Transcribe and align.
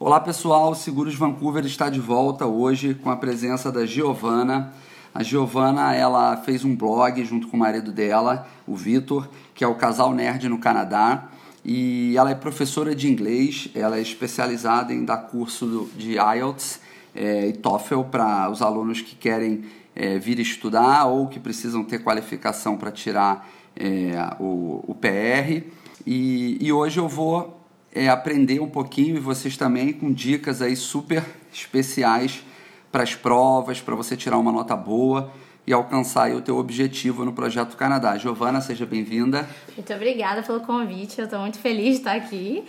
Olá 0.00 0.20
pessoal, 0.20 0.76
Seguros 0.76 1.16
Vancouver 1.16 1.66
está 1.66 1.90
de 1.90 1.98
volta 1.98 2.46
hoje 2.46 2.94
com 2.94 3.10
a 3.10 3.16
presença 3.16 3.72
da 3.72 3.84
Giovana. 3.84 4.72
A 5.12 5.24
Giovana, 5.24 5.92
ela 5.92 6.36
fez 6.36 6.64
um 6.64 6.76
blog 6.76 7.24
junto 7.24 7.48
com 7.48 7.56
o 7.56 7.60
marido 7.60 7.90
dela, 7.90 8.46
o 8.64 8.76
Vitor, 8.76 9.28
que 9.56 9.64
é 9.64 9.66
o 9.66 9.74
Casal 9.74 10.14
Nerd 10.14 10.48
no 10.48 10.58
Canadá, 10.58 11.26
e 11.64 12.14
ela 12.16 12.30
é 12.30 12.36
professora 12.36 12.94
de 12.94 13.10
inglês, 13.10 13.70
ela 13.74 13.98
é 13.98 14.00
especializada 14.00 14.94
em 14.94 15.04
dar 15.04 15.16
curso 15.16 15.90
de 15.96 16.12
IELTS 16.12 16.80
é, 17.12 17.48
e 17.48 17.52
TOEFL 17.54 18.02
para 18.02 18.48
os 18.48 18.62
alunos 18.62 19.00
que 19.00 19.16
querem 19.16 19.64
é, 19.96 20.16
vir 20.16 20.38
estudar 20.38 21.06
ou 21.06 21.26
que 21.26 21.40
precisam 21.40 21.82
ter 21.82 22.04
qualificação 22.04 22.76
para 22.76 22.92
tirar 22.92 23.50
é, 23.74 24.12
o, 24.38 24.84
o 24.86 24.94
PR. 24.94 25.64
E, 26.06 26.56
e 26.60 26.72
hoje 26.72 27.00
eu 27.00 27.08
vou 27.08 27.57
é, 27.98 28.08
aprender 28.08 28.60
um 28.60 28.68
pouquinho 28.68 29.16
e 29.16 29.18
vocês 29.18 29.56
também 29.56 29.92
com 29.92 30.12
dicas 30.12 30.62
aí 30.62 30.76
super 30.76 31.24
especiais 31.52 32.44
para 32.92 33.02
as 33.02 33.16
provas, 33.16 33.80
para 33.80 33.96
você 33.96 34.16
tirar 34.16 34.38
uma 34.38 34.52
nota 34.52 34.76
boa 34.76 35.32
e 35.66 35.72
alcançar 35.72 36.30
o 36.30 36.40
teu 36.40 36.56
objetivo 36.58 37.24
no 37.24 37.32
Projeto 37.32 37.76
Canadá. 37.76 38.16
Giovana, 38.16 38.60
seja 38.60 38.86
bem-vinda. 38.86 39.48
Muito 39.76 39.92
obrigada 39.92 40.44
pelo 40.44 40.60
convite, 40.60 41.18
eu 41.18 41.24
estou 41.24 41.40
muito 41.40 41.58
feliz 41.58 41.94
de 41.94 41.98
estar 41.98 42.14
aqui. 42.14 42.64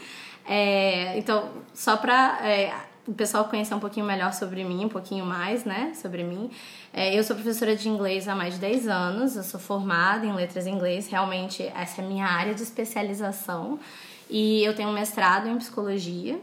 É, 0.47 1.15
então, 1.19 1.47
só 1.75 1.95
para 1.95 2.39
é, 2.43 2.73
o 3.07 3.13
pessoal 3.13 3.45
conhecer 3.45 3.75
um 3.75 3.79
pouquinho 3.79 4.07
melhor 4.07 4.33
sobre 4.33 4.63
mim, 4.63 4.85
um 4.85 4.89
pouquinho 4.89 5.25
mais, 5.27 5.63
né, 5.63 5.93
sobre 5.93 6.23
mim. 6.23 6.49
É, 6.91 7.17
eu 7.17 7.23
sou 7.23 7.35
professora 7.35 7.75
de 7.75 7.87
inglês 7.87 8.27
há 8.27 8.35
mais 8.35 8.55
de 8.55 8.59
10 8.61 8.87
anos, 8.87 9.35
eu 9.35 9.43
sou 9.43 9.59
formada 9.59 10.25
em 10.25 10.33
letras 10.33 10.65
em 10.65 10.73
inglês, 10.73 11.07
realmente 11.07 11.61
essa 11.75 12.01
é 12.01 12.03
a 12.03 12.07
minha 12.07 12.25
área 12.25 12.55
de 12.55 12.63
especialização. 12.63 13.79
E 14.29 14.63
eu 14.63 14.75
tenho 14.75 14.89
um 14.89 14.93
mestrado 14.93 15.49
em 15.49 15.57
psicologia. 15.57 16.39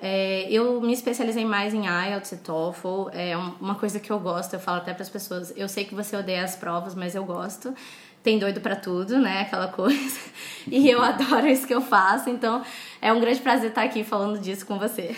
É, 0.00 0.46
eu 0.50 0.80
me 0.80 0.92
especializei 0.92 1.44
mais 1.44 1.74
em 1.74 1.86
IELTS 1.86 2.32
e 2.32 2.36
TOEFL. 2.38 3.08
É 3.12 3.36
uma 3.36 3.74
coisa 3.74 4.00
que 4.00 4.10
eu 4.10 4.18
gosto, 4.18 4.54
eu 4.54 4.60
falo 4.60 4.78
até 4.78 4.94
para 4.94 5.02
as 5.02 5.10
pessoas. 5.10 5.52
Eu 5.56 5.68
sei 5.68 5.84
que 5.84 5.94
você 5.94 6.16
odeia 6.16 6.44
as 6.44 6.56
provas, 6.56 6.94
mas 6.94 7.14
eu 7.14 7.24
gosto. 7.24 7.74
Tem 8.22 8.38
doido 8.38 8.60
para 8.60 8.76
tudo, 8.76 9.18
né? 9.18 9.42
Aquela 9.42 9.68
coisa. 9.72 10.18
E 10.66 10.88
eu 10.88 11.02
adoro 11.02 11.46
isso 11.46 11.66
que 11.66 11.74
eu 11.74 11.80
faço. 11.80 12.30
Então 12.30 12.62
é 13.02 13.12
um 13.12 13.20
grande 13.20 13.40
prazer 13.40 13.70
estar 13.70 13.82
aqui 13.82 14.04
falando 14.04 14.38
disso 14.38 14.64
com 14.64 14.78
você. 14.78 15.14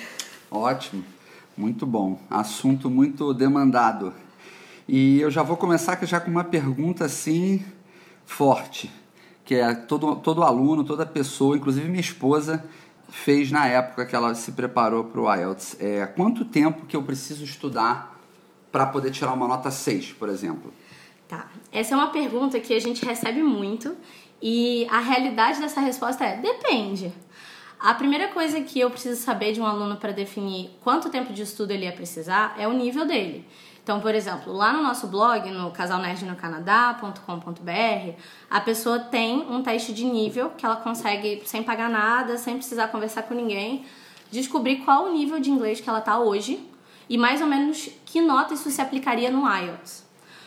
Ótimo, 0.51 1.05
muito 1.57 1.87
bom. 1.87 2.19
Assunto 2.29 2.91
muito 2.91 3.33
demandado. 3.33 4.13
E 4.89 5.21
eu 5.21 5.31
já 5.31 5.43
vou 5.43 5.57
começar 5.57 5.97
já 6.05 6.19
com 6.19 6.31
uma 6.31 6.43
pergunta 6.43 7.05
assim 7.05 7.65
forte 8.25 8.91
que 9.51 9.57
é 9.57 9.75
todo, 9.75 10.15
todo 10.15 10.45
aluno, 10.45 10.85
toda 10.85 11.05
pessoa, 11.05 11.57
inclusive 11.57 11.89
minha 11.89 12.01
esposa, 12.01 12.65
fez 13.09 13.51
na 13.51 13.67
época 13.67 14.07
que 14.07 14.15
ela 14.15 14.33
se 14.33 14.53
preparou 14.53 15.03
para 15.03 15.21
o 15.21 15.35
IELTS. 15.35 15.77
É, 15.81 16.07
quanto 16.07 16.45
tempo 16.45 16.87
que 16.87 16.97
eu 16.97 17.03
preciso 17.03 17.43
estudar 17.43 18.17
para 18.71 18.87
poder 18.87 19.11
tirar 19.11 19.33
uma 19.33 19.49
nota 19.49 19.69
6, 19.69 20.13
por 20.13 20.29
exemplo? 20.29 20.73
Tá. 21.27 21.49
Essa 21.73 21.95
é 21.95 21.97
uma 21.97 22.13
pergunta 22.13 22.61
que 22.61 22.73
a 22.73 22.79
gente 22.79 23.05
recebe 23.05 23.43
muito 23.43 23.97
e 24.41 24.87
a 24.89 25.01
realidade 25.01 25.59
dessa 25.59 25.81
resposta 25.81 26.25
é 26.25 26.37
depende. 26.37 27.13
A 27.81 27.93
primeira 27.93 28.29
coisa 28.29 28.61
que 28.61 28.79
eu 28.79 28.89
preciso 28.89 29.21
saber 29.21 29.53
de 29.53 29.61
um 29.61 29.67
aluno 29.67 29.97
para 29.97 30.13
definir 30.13 30.71
quanto 30.81 31.11
tempo 31.11 31.33
de 31.33 31.43
estudo 31.43 31.73
ele 31.73 31.87
ia 31.87 31.93
precisar 31.93 32.55
é 32.57 32.69
o 32.69 32.73
nível 32.73 33.05
dele. 33.05 33.45
Então, 33.91 33.99
por 33.99 34.15
exemplo, 34.15 34.53
lá 34.53 34.73
no 34.73 34.85
nosso 34.85 35.09
blog, 35.09 35.51
no 35.51 35.73
casalnerdnocanadá.com.br, 35.73 38.13
a 38.49 38.61
pessoa 38.61 39.01
tem 39.01 39.45
um 39.51 39.65
teste 39.65 39.93
de 39.93 40.05
nível 40.05 40.51
que 40.51 40.65
ela 40.65 40.77
consegue, 40.77 41.43
sem 41.45 41.65
pagar 41.65 41.91
nada, 41.91 42.39
sem 42.39 42.55
precisar 42.55 42.87
conversar 42.87 43.25
com 43.25 43.35
ninguém, 43.35 43.85
descobrir 44.31 44.77
qual 44.85 45.07
o 45.07 45.13
nível 45.13 45.41
de 45.41 45.51
inglês 45.51 45.81
que 45.81 45.89
ela 45.89 45.99
está 45.99 46.21
hoje 46.21 46.65
e 47.09 47.19
mais 47.19 47.41
ou 47.41 47.49
menos 47.49 47.91
que 48.07 48.21
nota 48.21 48.55
isso 48.55 48.71
se 48.71 48.81
aplicaria 48.81 49.29
no 49.29 49.45
IELTS. 49.45 50.07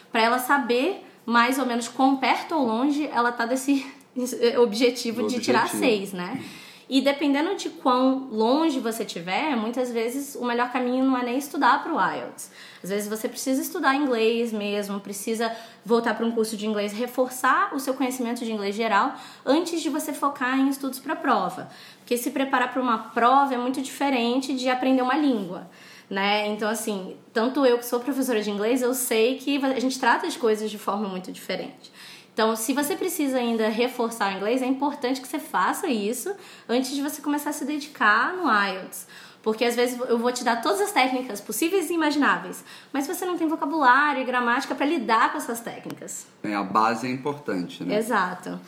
Para 0.10 0.22
ela 0.22 0.40
saber 0.40 1.06
mais 1.26 1.60
ou 1.60 1.66
menos 1.66 1.90
quão 1.90 2.16
perto 2.16 2.56
ou 2.56 2.66
longe 2.66 3.08
ela 3.08 3.32
está 3.32 3.46
desse 3.46 3.86
objetivo 4.58 5.28
de 5.28 5.42
tirar 5.42 5.68
seis, 5.68 6.14
né? 6.14 6.42
E 6.90 7.02
dependendo 7.02 7.56
de 7.56 7.70
quão 7.70 8.28
longe 8.30 8.80
você 8.80 9.06
tiver, 9.06 9.56
muitas 9.56 9.92
vezes 9.92 10.36
o 10.36 10.44
melhor 10.44 10.72
caminho 10.72 11.06
não 11.06 11.18
é 11.18 11.24
nem 11.24 11.38
estudar 11.38 11.82
para 11.82 11.94
o 11.94 12.00
IELTS. 12.00 12.52
Às 12.84 12.90
vezes 12.90 13.08
você 13.08 13.30
precisa 13.30 13.62
estudar 13.62 13.96
inglês 13.96 14.52
mesmo, 14.52 15.00
precisa 15.00 15.56
voltar 15.86 16.14
para 16.14 16.26
um 16.26 16.32
curso 16.32 16.58
de 16.58 16.68
inglês, 16.68 16.92
reforçar 16.92 17.74
o 17.74 17.80
seu 17.80 17.94
conhecimento 17.94 18.44
de 18.44 18.52
inglês 18.52 18.76
geral 18.76 19.16
antes 19.46 19.82
de 19.82 19.90
você 19.90 20.12
focar 20.12 20.60
em 20.60 20.68
estudos 20.68 21.00
para 21.00 21.14
a 21.14 21.16
prova. 21.16 21.70
Porque 22.00 22.18
se 22.18 22.32
preparar 22.32 22.74
para 22.74 22.82
uma 22.82 22.98
prova 22.98 23.54
é 23.54 23.58
muito 23.58 23.82
diferente 23.82 24.54
de 24.54 24.70
aprender 24.70 25.02
uma 25.02 25.16
língua. 25.16 25.70
Né? 26.10 26.48
Então, 26.50 26.70
assim, 26.70 27.16
tanto 27.32 27.66
eu 27.66 27.78
que 27.78 27.86
sou 27.86 28.00
professora 28.00 28.42
de 28.42 28.52
inglês, 28.52 28.82
eu 28.82 28.94
sei 28.94 29.38
que 29.38 29.58
a 29.64 29.80
gente 29.80 29.98
trata 29.98 30.28
as 30.28 30.36
coisas 30.36 30.70
de 30.70 30.78
forma 30.78 31.08
muito 31.08 31.32
diferente. 31.32 31.93
Então, 32.34 32.56
se 32.56 32.74
você 32.74 32.96
precisa 32.96 33.38
ainda 33.38 33.70
reforçar 33.70 34.34
o 34.34 34.38
inglês, 34.38 34.62
é 34.62 34.66
importante 34.66 35.22
que 35.22 35.28
você 35.28 35.38
faça 35.38 35.88
isso 35.88 36.34
antes 36.68 36.96
de 36.96 37.02
você 37.02 37.22
começar 37.22 37.52
a 37.52 37.54
se 37.54 37.64
dedicar 37.64 38.34
no 38.34 38.52
IELTS. 38.52 39.08
Porque 39.44 39.66
às 39.66 39.76
vezes 39.76 40.00
eu 40.00 40.18
vou 40.18 40.32
te 40.32 40.44
dar 40.44 40.62
todas 40.62 40.82
as 40.82 40.92
técnicas 40.92 41.42
possíveis 41.42 41.90
e 41.90 41.94
imagináveis, 41.94 42.64
mas 42.92 43.06
você 43.06 43.26
não 43.26 43.38
tem 43.38 43.48
vocabulário 43.48 44.22
e 44.22 44.26
gramática 44.26 44.74
para 44.74 44.86
lidar 44.86 45.32
com 45.32 45.38
essas 45.38 45.60
técnicas. 45.60 46.26
É, 46.42 46.56
a 46.56 46.64
base 46.64 47.06
é 47.06 47.12
importante, 47.12 47.84
né? 47.84 47.98
Exato. 47.98 48.60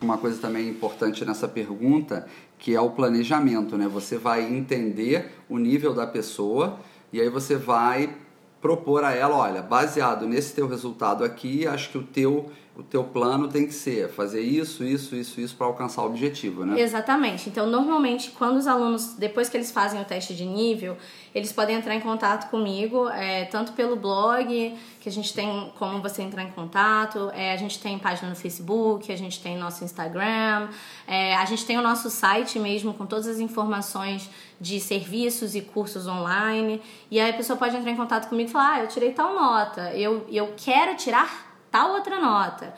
Uma 0.00 0.18
coisa 0.18 0.38
também 0.38 0.68
importante 0.68 1.24
nessa 1.24 1.48
pergunta, 1.48 2.26
que 2.58 2.74
é 2.74 2.80
o 2.80 2.90
planejamento, 2.90 3.78
né? 3.78 3.86
Você 3.86 4.18
vai 4.18 4.42
entender 4.42 5.32
o 5.48 5.58
nível 5.58 5.94
da 5.94 6.06
pessoa 6.06 6.80
e 7.12 7.20
aí 7.20 7.30
você 7.30 7.56
vai 7.56 8.14
propor 8.60 9.04
a 9.04 9.12
ela, 9.12 9.36
olha, 9.36 9.62
baseado 9.62 10.26
nesse 10.26 10.52
teu 10.54 10.66
resultado 10.66 11.22
aqui, 11.22 11.68
acho 11.68 11.90
que 11.90 11.98
o 11.98 12.02
teu 12.02 12.50
o 12.76 12.82
teu 12.82 13.02
plano 13.02 13.48
tem 13.48 13.66
que 13.66 13.72
ser 13.72 14.10
fazer 14.10 14.42
isso, 14.42 14.84
isso, 14.84 15.16
isso, 15.16 15.40
isso 15.40 15.56
para 15.56 15.66
alcançar 15.66 16.02
o 16.02 16.06
objetivo, 16.06 16.66
né? 16.66 16.78
Exatamente. 16.78 17.48
Então, 17.48 17.66
normalmente, 17.66 18.30
quando 18.32 18.58
os 18.58 18.66
alunos, 18.66 19.14
depois 19.14 19.48
que 19.48 19.56
eles 19.56 19.70
fazem 19.70 19.98
o 20.00 20.04
teste 20.04 20.34
de 20.34 20.44
nível, 20.44 20.96
eles 21.34 21.52
podem 21.52 21.74
entrar 21.74 21.94
em 21.94 22.00
contato 22.00 22.50
comigo, 22.50 23.08
é, 23.08 23.46
tanto 23.46 23.72
pelo 23.72 23.96
blog, 23.96 24.76
que 25.00 25.08
a 25.08 25.12
gente 25.12 25.32
tem 25.32 25.72
como 25.78 26.02
você 26.02 26.20
entrar 26.20 26.42
em 26.42 26.50
contato, 26.50 27.30
é, 27.32 27.52
a 27.52 27.56
gente 27.56 27.78
tem 27.78 27.98
página 27.98 28.28
no 28.28 28.36
Facebook, 28.36 29.10
a 29.10 29.16
gente 29.16 29.40
tem 29.40 29.56
nosso 29.56 29.82
Instagram, 29.82 30.68
é, 31.06 31.34
a 31.34 31.44
gente 31.46 31.64
tem 31.64 31.78
o 31.78 31.82
nosso 31.82 32.10
site 32.10 32.58
mesmo 32.58 32.92
com 32.92 33.06
todas 33.06 33.26
as 33.26 33.38
informações 33.38 34.28
de 34.60 34.80
serviços 34.80 35.54
e 35.54 35.62
cursos 35.62 36.06
online. 36.06 36.82
E 37.10 37.18
aí 37.18 37.30
a 37.30 37.34
pessoa 37.34 37.56
pode 37.56 37.74
entrar 37.74 37.90
em 37.90 37.96
contato 37.96 38.28
comigo 38.28 38.50
e 38.50 38.52
falar: 38.52 38.74
ah, 38.74 38.80
eu 38.80 38.88
tirei 38.88 39.12
tal 39.12 39.34
nota, 39.34 39.94
eu, 39.94 40.26
eu 40.30 40.52
quero 40.56 40.94
tirar 40.96 41.45
tal 41.70 41.92
outra 41.92 42.20
nota? 42.20 42.74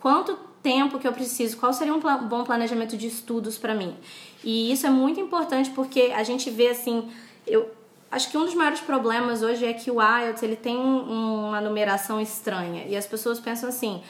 Quanto 0.00 0.36
tempo 0.62 0.98
que 0.98 1.06
eu 1.06 1.12
preciso? 1.12 1.56
Qual 1.56 1.72
seria 1.72 1.94
um 1.94 2.00
bom 2.00 2.44
planejamento 2.44 2.96
de 2.96 3.06
estudos 3.06 3.58
para 3.58 3.74
mim? 3.74 3.96
E 4.42 4.72
isso 4.72 4.86
é 4.86 4.90
muito 4.90 5.20
importante 5.20 5.70
porque 5.70 6.12
a 6.14 6.22
gente 6.22 6.50
vê 6.50 6.68
assim, 6.68 7.10
eu 7.46 7.70
acho 8.10 8.30
que 8.30 8.38
um 8.38 8.44
dos 8.44 8.54
maiores 8.54 8.80
problemas 8.80 9.42
hoje 9.42 9.64
é 9.64 9.72
que 9.72 9.90
o 9.90 10.00
IELTS 10.00 10.42
ele 10.42 10.56
tem 10.56 10.76
uma 10.76 11.60
numeração 11.60 12.20
estranha 12.20 12.84
e 12.86 12.96
as 12.96 13.06
pessoas 13.06 13.38
pensam 13.38 13.68
assim: 13.68 14.02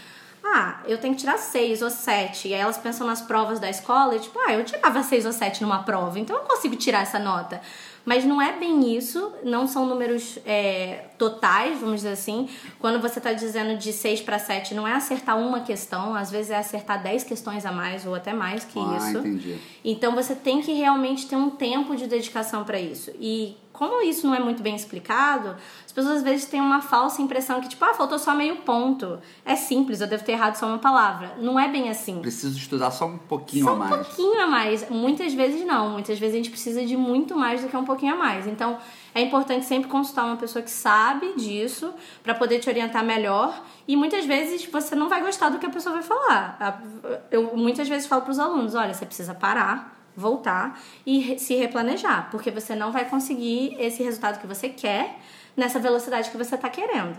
ah, 0.42 0.80
eu 0.86 0.98
tenho 0.98 1.14
que 1.14 1.20
tirar 1.20 1.38
seis 1.38 1.82
ou 1.82 1.91
sete. 1.91 2.48
E 2.48 2.54
aí 2.54 2.60
elas 2.60 2.78
pensam 2.78 3.06
nas 3.06 3.20
provas 3.20 3.60
da 3.60 3.68
escola 3.68 4.16
e 4.16 4.20
tipo, 4.20 4.38
ah, 4.38 4.52
eu 4.54 4.64
tirava 4.64 5.02
seis 5.02 5.26
ou 5.26 5.32
sete 5.32 5.62
numa 5.62 5.82
prova, 5.82 6.18
então 6.18 6.36
eu 6.36 6.42
consigo 6.42 6.76
tirar 6.76 7.02
essa 7.02 7.18
nota. 7.18 7.60
Mas 8.04 8.24
não 8.24 8.40
é 8.40 8.58
bem 8.58 8.96
isso, 8.96 9.32
não 9.44 9.66
são 9.66 9.86
números 9.86 10.38
é, 10.46 11.04
totais, 11.18 11.78
vamos 11.80 11.96
dizer 11.96 12.12
assim. 12.12 12.48
Quando 12.78 13.00
você 13.00 13.18
está 13.18 13.32
dizendo 13.32 13.78
de 13.78 13.92
6 13.92 14.22
para 14.22 14.38
7, 14.38 14.74
não 14.74 14.88
é 14.88 14.94
acertar 14.94 15.38
uma 15.38 15.60
questão, 15.60 16.14
às 16.14 16.30
vezes 16.30 16.50
é 16.50 16.56
acertar 16.56 17.02
10 17.02 17.24
questões 17.24 17.66
a 17.66 17.72
mais 17.72 18.06
ou 18.06 18.14
até 18.14 18.32
mais 18.32 18.64
que 18.64 18.78
ah, 18.78 18.96
isso. 18.96 19.18
Entendi. 19.18 19.58
Então 19.84 20.14
você 20.14 20.34
tem 20.34 20.62
que 20.62 20.72
realmente 20.72 21.26
ter 21.26 21.36
um 21.36 21.50
tempo 21.50 21.94
de 21.94 22.06
dedicação 22.06 22.64
para 22.64 22.80
isso. 22.80 23.10
E 23.20 23.56
como 23.80 24.03
isso 24.03 24.27
não 24.27 24.34
é 24.34 24.41
muito 24.41 24.62
bem 24.62 24.77
explicado, 24.77 25.56
as 25.86 25.91
pessoas 25.91 26.18
às 26.18 26.22
vezes 26.22 26.44
têm 26.44 26.60
uma 26.60 26.82
falsa 26.82 27.22
impressão 27.22 27.62
que, 27.62 27.68
tipo, 27.71 27.82
ah, 27.82 27.94
faltou 27.94 28.18
só 28.18 28.34
meio 28.34 28.56
ponto. 28.56 29.18
É 29.42 29.56
simples, 29.56 30.03
eu 30.03 30.06
devo 30.06 30.22
ter 30.22 30.32
errado 30.32 30.54
só 30.56 30.66
uma 30.66 30.78
palavra. 30.78 31.34
Não 31.38 31.59
é 31.59 31.66
bem 31.66 31.88
assim. 31.88 32.21
Preciso 32.21 32.59
estudar 32.59 32.91
só 32.91 33.06
um 33.06 33.16
pouquinho 33.16 33.65
só 33.65 33.72
a 33.72 33.77
mais. 33.77 33.91
um 33.91 33.94
pouquinho 33.94 34.42
a 34.42 34.47
mais. 34.47 34.91
Muitas 34.91 35.32
vezes 35.32 35.65
não. 35.65 35.88
Muitas 35.88 36.18
vezes 36.18 36.34
a 36.34 36.36
gente 36.36 36.50
precisa 36.50 36.84
de 36.84 36.94
muito 36.94 37.34
mais 37.34 37.62
do 37.62 37.68
que 37.68 37.77
um 37.78 37.86
pouquinho 37.86 38.12
a 38.12 38.16
mais. 38.18 38.47
Então, 38.47 38.77
é 39.15 39.22
importante 39.22 39.65
sempre 39.65 39.88
consultar 39.88 40.27
uma 40.27 40.36
pessoa 40.36 40.62
que 40.62 40.71
sabe 40.71 41.32
disso 41.36 41.91
para 42.22 42.34
poder 42.34 42.59
te 42.59 42.68
orientar 42.68 43.03
melhor. 43.03 43.65
E 43.88 43.97
muitas 43.97 44.27
vezes 44.27 44.66
você 44.66 44.94
não 44.94 45.09
vai 45.09 45.22
gostar 45.22 45.48
do 45.48 45.59
que 45.59 45.65
a 45.65 45.71
pessoa 45.71 45.94
vai 45.94 46.03
falar. 46.03 46.84
Eu 47.30 47.56
muitas 47.56 47.88
vezes 47.88 48.06
falo 48.06 48.21
para 48.21 48.30
os 48.30 48.38
alunos: 48.38 48.74
olha, 48.74 48.92
você 48.92 49.06
precisa 49.06 49.34
parar 49.34 49.99
voltar 50.16 50.80
e 51.07 51.39
se 51.39 51.54
replanejar, 51.54 52.30
porque 52.30 52.51
você 52.51 52.74
não 52.74 52.92
vai 52.92 53.09
conseguir 53.09 53.77
esse 53.78 54.03
resultado 54.03 54.41
que 54.41 54.47
você 54.47 54.68
quer 54.68 55.18
nessa 55.57 55.78
velocidade 55.78 56.30
que 56.30 56.36
você 56.36 56.54
está 56.54 56.68
querendo. 56.68 57.18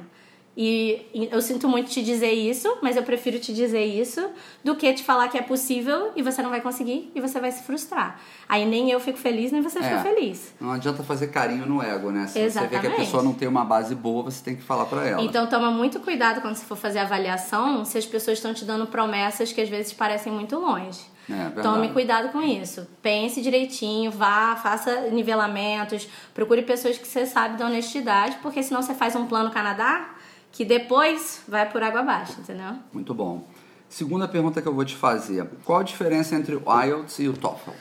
E 0.55 1.07
eu 1.31 1.41
sinto 1.41 1.67
muito 1.69 1.89
te 1.89 2.03
dizer 2.03 2.31
isso, 2.31 2.77
mas 2.81 2.97
eu 2.97 3.03
prefiro 3.03 3.39
te 3.39 3.53
dizer 3.53 3.85
isso 3.85 4.29
do 4.61 4.75
que 4.75 4.91
te 4.91 5.01
falar 5.01 5.29
que 5.29 5.37
é 5.37 5.41
possível 5.41 6.11
e 6.13 6.21
você 6.21 6.41
não 6.41 6.49
vai 6.49 6.59
conseguir 6.59 7.09
e 7.15 7.21
você 7.21 7.39
vai 7.39 7.51
se 7.51 7.63
frustrar. 7.63 8.19
Aí 8.49 8.65
nem 8.65 8.91
eu 8.91 8.99
fico 8.99 9.17
feliz, 9.17 9.51
nem 9.53 9.61
você 9.61 9.79
é, 9.79 9.83
fica 9.83 9.99
feliz. 9.99 10.53
Não 10.59 10.71
adianta 10.71 11.03
fazer 11.03 11.27
carinho 11.27 11.65
no 11.65 11.81
ego, 11.81 12.11
né? 12.11 12.27
Se 12.27 12.39
Exatamente. 12.39 12.81
você 12.81 12.81
vê 12.81 12.87
que 12.89 13.01
a 13.01 13.05
pessoa 13.05 13.23
não 13.23 13.33
tem 13.33 13.47
uma 13.47 13.63
base 13.63 13.95
boa, 13.95 14.23
você 14.23 14.43
tem 14.43 14.55
que 14.57 14.61
falar 14.61 14.85
para 14.85 15.07
ela. 15.07 15.21
Então 15.21 15.47
toma 15.47 15.71
muito 15.71 16.01
cuidado 16.01 16.41
quando 16.41 16.55
você 16.55 16.65
for 16.65 16.77
fazer 16.77 16.99
avaliação, 16.99 17.85
se 17.85 17.97
as 17.97 18.05
pessoas 18.05 18.37
estão 18.37 18.53
te 18.53 18.65
dando 18.65 18.85
promessas 18.87 19.53
que 19.53 19.61
às 19.61 19.69
vezes 19.69 19.93
parecem 19.93 20.33
muito 20.33 20.59
longe. 20.59 20.99
É, 21.31 21.61
Tome 21.61 21.89
cuidado 21.89 22.29
com 22.29 22.41
isso. 22.41 22.87
Pense 23.01 23.41
direitinho, 23.41 24.11
vá, 24.11 24.55
faça 24.55 25.09
nivelamentos, 25.09 26.07
procure 26.33 26.61
pessoas 26.61 26.97
que 26.97 27.07
você 27.07 27.25
sabe 27.25 27.57
da 27.57 27.65
honestidade, 27.65 28.37
porque 28.41 28.61
senão 28.61 28.81
você 28.81 28.93
faz 28.93 29.15
um 29.15 29.25
plano 29.25 29.51
Canadá 29.51 30.09
que 30.51 30.65
depois 30.65 31.41
vai 31.47 31.69
por 31.69 31.81
água 31.81 32.01
abaixo, 32.01 32.39
entendeu? 32.39 32.75
Muito 32.91 33.13
bom. 33.13 33.47
Segunda 33.87 34.27
pergunta 34.27 34.61
que 34.61 34.67
eu 34.67 34.73
vou 34.73 34.85
te 34.85 34.95
fazer: 34.95 35.47
qual 35.63 35.79
a 35.79 35.83
diferença 35.83 36.35
entre 36.35 36.55
o 36.55 36.63
IELTS 36.83 37.19
e 37.19 37.27
o 37.27 37.33
TOEFL? 37.33 37.71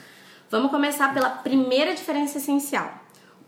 Vamos 0.50 0.70
começar 0.70 1.14
pela 1.14 1.31
primeira 1.31 1.94
diferença 1.94 2.38
essencial. 2.38 2.93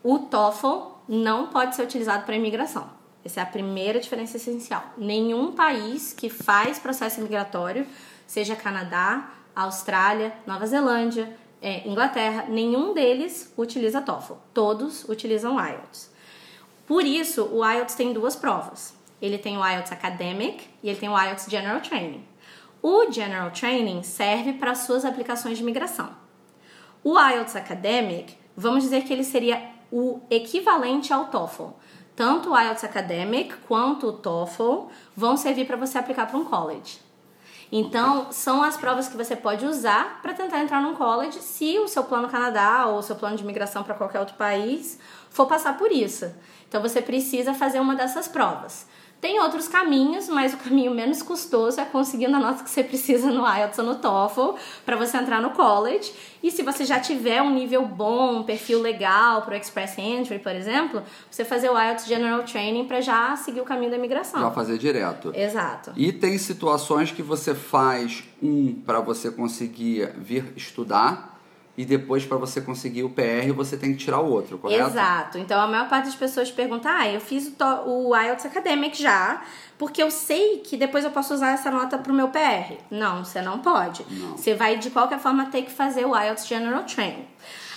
O 0.02 0.18
TOEFL 0.20 0.92
não 1.08 1.48
pode 1.48 1.74
ser 1.74 1.82
utilizado 1.82 2.24
para 2.24 2.36
imigração. 2.36 2.88
Essa 3.24 3.40
é 3.40 3.42
a 3.42 3.46
primeira 3.46 4.00
diferença 4.00 4.36
essencial. 4.36 4.84
Nenhum 4.96 5.52
país 5.52 6.12
que 6.12 6.28
faz 6.28 6.78
processo 6.78 7.20
migratório, 7.20 7.86
seja 8.26 8.56
Canadá, 8.56 9.28
Austrália, 9.54 10.32
Nova 10.46 10.66
Zelândia, 10.66 11.36
é, 11.60 11.86
Inglaterra, 11.88 12.46
nenhum 12.48 12.92
deles 12.92 13.52
utiliza 13.56 14.02
TOEFL. 14.02 14.34
Todos 14.52 15.08
utilizam 15.08 15.58
IELTS. 15.64 16.10
Por 16.86 17.04
isso, 17.04 17.48
o 17.52 17.64
IELTS 17.64 17.94
tem 17.94 18.12
duas 18.12 18.34
provas. 18.34 18.94
Ele 19.20 19.38
tem 19.38 19.56
o 19.56 19.64
IELTS 19.64 19.92
Academic 19.92 20.68
e 20.82 20.88
ele 20.88 20.98
tem 20.98 21.08
o 21.08 21.16
IELTS 21.16 21.46
General 21.48 21.80
Training. 21.80 22.26
O 22.82 23.10
General 23.12 23.50
Training 23.52 24.02
serve 24.02 24.54
para 24.54 24.74
suas 24.74 25.04
aplicações 25.04 25.56
de 25.56 25.62
migração. 25.62 26.10
O 27.04 27.18
IELTS 27.18 27.54
Academic, 27.54 28.36
vamos 28.56 28.82
dizer 28.82 29.04
que 29.04 29.12
ele 29.12 29.22
seria 29.22 29.62
o 29.92 30.20
equivalente 30.28 31.12
ao 31.12 31.26
TOEFL. 31.26 31.68
Tanto 32.16 32.50
o 32.50 32.58
IELTS 32.58 32.82
Academic 32.82 33.54
quanto 33.68 34.08
o 34.08 34.12
TOEFL 34.12 34.88
vão 35.16 35.36
servir 35.36 35.66
para 35.66 35.76
você 35.76 35.96
aplicar 35.96 36.26
para 36.26 36.36
um 36.36 36.44
college. 36.44 36.98
Então, 37.74 38.30
são 38.30 38.62
as 38.62 38.76
provas 38.76 39.08
que 39.08 39.16
você 39.16 39.34
pode 39.34 39.64
usar 39.64 40.20
para 40.20 40.34
tentar 40.34 40.60
entrar 40.60 40.82
num 40.82 40.94
college 40.94 41.40
se 41.40 41.78
o 41.78 41.88
seu 41.88 42.04
plano 42.04 42.28
Canadá 42.28 42.84
ou 42.86 42.98
o 42.98 43.02
seu 43.02 43.16
plano 43.16 43.34
de 43.34 43.42
migração 43.42 43.82
para 43.82 43.94
qualquer 43.94 44.20
outro 44.20 44.34
país 44.34 44.98
for 45.30 45.46
passar 45.46 45.78
por 45.78 45.90
isso. 45.90 46.30
Então, 46.68 46.82
você 46.82 47.00
precisa 47.00 47.54
fazer 47.54 47.80
uma 47.80 47.96
dessas 47.96 48.28
provas. 48.28 48.86
Tem 49.22 49.38
outros 49.38 49.68
caminhos, 49.68 50.28
mas 50.28 50.52
o 50.52 50.56
caminho 50.56 50.92
menos 50.92 51.22
custoso 51.22 51.80
é 51.80 51.84
conseguindo 51.84 52.34
a 52.34 52.40
nota 52.40 52.64
que 52.64 52.68
você 52.68 52.82
precisa 52.82 53.30
no 53.30 53.46
IELTS 53.46 53.78
ou 53.78 53.84
no 53.84 53.94
TOEFL 53.94 54.56
para 54.84 54.96
você 54.96 55.16
entrar 55.16 55.40
no 55.40 55.50
college. 55.50 56.12
E 56.42 56.50
se 56.50 56.64
você 56.64 56.84
já 56.84 56.98
tiver 56.98 57.40
um 57.40 57.54
nível 57.54 57.86
bom, 57.86 58.40
um 58.40 58.42
perfil 58.42 58.82
legal 58.82 59.42
para 59.42 59.54
o 59.54 59.56
Express 59.56 59.96
Entry, 59.96 60.40
por 60.40 60.50
exemplo, 60.50 61.04
você 61.30 61.44
fazer 61.44 61.70
o 61.70 61.80
IELTS 61.80 62.04
General 62.04 62.42
Training 62.42 62.84
para 62.84 63.00
já 63.00 63.36
seguir 63.36 63.60
o 63.60 63.64
caminho 63.64 63.92
da 63.92 63.96
imigração. 63.96 64.40
Já 64.40 64.50
fazer 64.50 64.76
direto. 64.76 65.30
Exato. 65.32 65.92
E 65.94 66.12
tem 66.12 66.36
situações 66.36 67.12
que 67.12 67.22
você 67.22 67.54
faz 67.54 68.24
um 68.42 68.74
para 68.74 68.98
você 68.98 69.30
conseguir 69.30 70.10
vir 70.18 70.52
estudar 70.56 71.31
e 71.76 71.84
depois 71.84 72.24
para 72.24 72.36
você 72.36 72.60
conseguir 72.60 73.02
o 73.02 73.10
PR 73.10 73.52
você 73.54 73.76
tem 73.76 73.92
que 73.92 74.04
tirar 74.04 74.20
o 74.20 74.30
outro, 74.30 74.58
correto? 74.58 74.90
Exato. 74.90 75.38
Então 75.38 75.60
a 75.60 75.66
maior 75.66 75.88
parte 75.88 76.06
das 76.06 76.14
pessoas 76.14 76.50
pergunta: 76.50 76.88
"Ah, 76.90 77.08
eu 77.08 77.20
fiz 77.20 77.52
o, 77.86 78.10
o 78.10 78.16
IELTS 78.16 78.46
Academic 78.46 79.00
já, 79.00 79.42
porque 79.78 80.02
eu 80.02 80.10
sei 80.10 80.58
que 80.58 80.76
depois 80.76 81.04
eu 81.04 81.10
posso 81.10 81.32
usar 81.32 81.52
essa 81.52 81.70
nota 81.70 81.96
pro 81.96 82.12
meu 82.12 82.28
PR". 82.28 82.74
Não, 82.90 83.24
você 83.24 83.40
não 83.40 83.58
pode. 83.60 84.04
Não. 84.10 84.36
Você 84.36 84.54
vai 84.54 84.78
de 84.78 84.90
qualquer 84.90 85.18
forma 85.18 85.46
ter 85.46 85.62
que 85.62 85.70
fazer 85.70 86.04
o 86.04 86.16
IELTS 86.16 86.46
General 86.46 86.82
Training. 86.84 87.26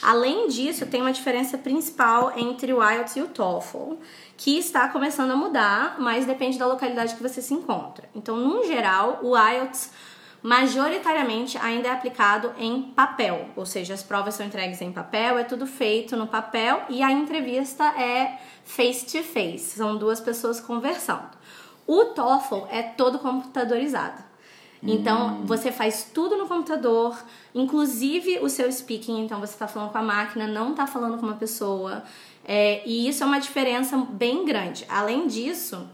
Além 0.01 0.47
disso, 0.49 0.85
tem 0.85 1.01
uma 1.01 1.11
diferença 1.11 1.57
principal 1.57 2.33
entre 2.37 2.71
o 2.71 2.83
IELTS 2.83 3.15
e 3.15 3.21
o 3.21 3.27
TOEFL, 3.27 3.93
que 4.37 4.55
está 4.55 4.87
começando 4.89 5.31
a 5.31 5.35
mudar, 5.35 5.95
mas 5.97 6.27
depende 6.27 6.59
da 6.59 6.67
localidade 6.67 7.15
que 7.15 7.23
você 7.23 7.41
se 7.41 7.55
encontra. 7.55 8.07
Então, 8.13 8.37
no 8.37 8.63
geral, 8.65 9.19
o 9.23 9.35
IELTS 9.35 9.89
majoritariamente 10.45 11.57
ainda 11.57 11.87
é 11.87 11.91
aplicado 11.91 12.53
em 12.59 12.83
papel, 12.83 13.49
ou 13.55 13.65
seja, 13.65 13.95
as 13.95 14.03
provas 14.03 14.35
são 14.35 14.45
entregues 14.45 14.79
em 14.79 14.91
papel, 14.91 15.39
é 15.39 15.43
tudo 15.43 15.65
feito 15.65 16.15
no 16.15 16.27
papel 16.27 16.83
e 16.87 17.01
a 17.01 17.11
entrevista 17.11 17.83
é 17.99 18.39
face 18.63 19.07
to 19.07 19.23
face, 19.23 19.75
são 19.75 19.97
duas 19.97 20.19
pessoas 20.21 20.59
conversando. 20.59 21.31
O 21.87 22.05
TOEFL 22.05 22.67
é 22.69 22.83
todo 22.83 23.17
computadorizado. 23.17 24.23
Então, 24.83 25.29
hum. 25.29 25.45
você 25.45 25.71
faz 25.71 26.11
tudo 26.13 26.37
no 26.37 26.47
computador, 26.47 27.17
inclusive 27.55 28.37
o 28.37 28.47
seu 28.47 28.71
speaking. 28.71 29.25
Então, 29.25 29.39
você 29.39 29.53
está 29.53 29.67
falando 29.67 29.91
com 29.91 29.97
a 29.97 30.03
máquina, 30.03 30.45
não 30.45 30.71
está 30.71 30.85
falando 30.85 31.17
com 31.17 31.25
uma 31.25 31.37
pessoa. 31.37 32.03
É, 32.47 32.87
e 32.87 33.07
isso 33.07 33.23
é 33.23 33.25
uma 33.25 33.39
diferença 33.39 33.97
bem 33.97 34.45
grande. 34.45 34.85
Além 34.87 35.25
disso, 35.25 35.89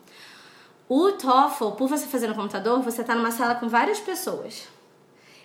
o 0.94 1.14
TOEFL, 1.14 1.70
por 1.70 1.88
você 1.88 2.06
fazer 2.06 2.28
no 2.28 2.36
computador, 2.36 2.82
você 2.82 3.00
está 3.00 3.16
numa 3.16 3.32
sala 3.32 3.56
com 3.56 3.70
várias 3.70 4.02
pessoas. 4.02 4.68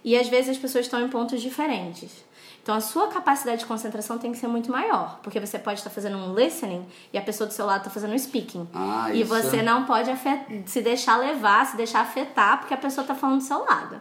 E 0.04 0.18
às 0.18 0.28
vezes 0.28 0.50
as 0.50 0.58
pessoas 0.58 0.86
estão 0.86 1.00
em 1.00 1.08
pontos 1.08 1.40
diferentes. 1.40 2.24
Então 2.60 2.74
a 2.74 2.80
sua 2.80 3.06
capacidade 3.06 3.60
de 3.60 3.66
concentração 3.66 4.18
tem 4.18 4.32
que 4.32 4.38
ser 4.38 4.48
muito 4.48 4.72
maior, 4.72 5.20
porque 5.22 5.38
você 5.38 5.56
pode 5.56 5.78
estar 5.78 5.90
fazendo 5.90 6.16
um 6.18 6.34
listening 6.34 6.84
e 7.12 7.16
a 7.16 7.22
pessoa 7.22 7.46
do 7.46 7.52
seu 7.52 7.64
lado 7.64 7.82
está 7.82 7.90
fazendo 7.90 8.12
um 8.12 8.18
speaking. 8.18 8.66
Ah, 8.74 9.14
e 9.14 9.22
você 9.22 9.62
não 9.62 9.84
pode 9.84 10.10
se 10.66 10.82
deixar 10.82 11.16
levar, 11.16 11.64
se 11.64 11.76
deixar 11.76 12.00
afetar, 12.00 12.58
porque 12.58 12.74
a 12.74 12.76
pessoa 12.76 13.04
está 13.04 13.14
falando 13.14 13.38
do 13.38 13.44
seu 13.44 13.60
lado. 13.64 14.00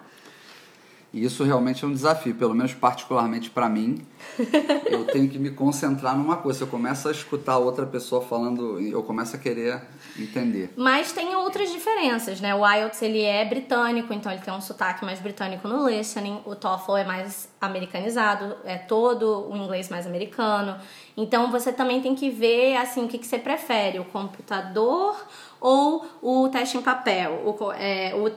E 1.14 1.24
isso 1.24 1.44
realmente 1.44 1.86
é 1.86 1.88
um 1.88 1.94
desafio, 1.94 2.34
pelo 2.34 2.56
menos 2.56 2.74
particularmente 2.74 3.52
para 3.52 3.70
mim. 3.70 4.04
eu 4.90 5.06
tenho 5.06 5.30
que 5.30 5.38
me 5.38 5.52
concentrar 5.52 6.18
numa 6.18 6.38
coisa. 6.38 6.58
Se 6.58 6.64
eu 6.64 6.68
começo 6.68 7.08
a 7.08 7.12
escutar 7.12 7.60
outra 7.60 7.86
pessoa 7.86 8.24
falando, 8.24 8.82
eu 8.82 9.04
começo 9.04 9.36
a 9.36 9.40
querer 9.40 9.80
entender. 10.18 10.72
Mas 10.76 11.12
tem 11.12 11.36
outras 11.36 11.72
diferenças, 11.72 12.40
né? 12.40 12.56
O 12.56 12.66
IELTS 12.66 13.02
ele 13.02 13.22
é 13.22 13.44
britânico, 13.44 14.14
então 14.14 14.32
ele 14.32 14.42
tem 14.42 14.54
um 14.54 14.62
sotaque 14.62 15.04
mais 15.04 15.20
britânico 15.20 15.68
no 15.68 15.88
listening. 15.88 16.42
O 16.46 16.56
TOEFL 16.56 16.98
é 16.98 17.04
mais 17.04 17.50
americanizado, 17.60 18.56
é 18.64 18.78
todo 18.78 19.50
o 19.50 19.56
inglês 19.56 19.90
mais 19.90 20.06
americano. 20.08 20.78
Então 21.18 21.52
você 21.52 21.72
também 21.72 22.02
tem 22.02 22.16
que 22.16 22.30
ver 22.30 22.78
assim 22.78 23.06
o 23.06 23.08
que, 23.08 23.18
que 23.18 23.28
você 23.28 23.38
prefere, 23.38 24.00
o 24.00 24.06
computador 24.06 25.16
ou 25.60 26.06
o 26.22 26.50
teste 26.50 26.78
em 26.78 26.82
papel. 26.82 27.42
O, 27.46 27.72
é, 27.74 28.14
o 28.16 28.30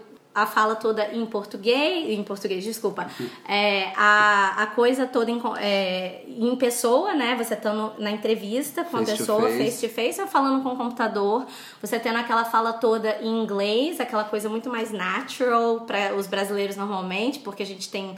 a 0.42 0.46
fala 0.46 0.76
toda 0.76 1.04
em 1.12 1.24
português, 1.26 2.10
em 2.10 2.22
português, 2.22 2.64
desculpa, 2.64 3.06
é, 3.48 3.92
a, 3.96 4.62
a 4.62 4.66
coisa 4.68 5.06
toda 5.06 5.30
em, 5.30 5.40
é, 5.60 6.22
em 6.26 6.54
pessoa, 6.56 7.14
né? 7.14 7.36
Você 7.36 7.54
estando 7.54 7.92
na 7.98 8.10
entrevista 8.10 8.84
com 8.84 8.98
face 8.98 9.10
a 9.12 9.16
pessoa, 9.16 9.42
face. 9.42 9.58
face 9.58 9.88
to 9.88 9.94
face, 9.94 10.20
ou 10.20 10.26
falando 10.26 10.62
com 10.62 10.70
o 10.70 10.76
computador, 10.76 11.46
você 11.80 11.98
tendo 11.98 12.18
aquela 12.18 12.44
fala 12.44 12.72
toda 12.72 13.18
em 13.20 13.42
inglês, 13.42 14.00
aquela 14.00 14.24
coisa 14.24 14.48
muito 14.48 14.68
mais 14.68 14.90
natural 14.90 15.80
para 15.80 16.14
os 16.14 16.26
brasileiros 16.26 16.76
normalmente, 16.76 17.38
porque 17.40 17.62
a 17.62 17.66
gente 17.66 17.90
tem 17.90 18.16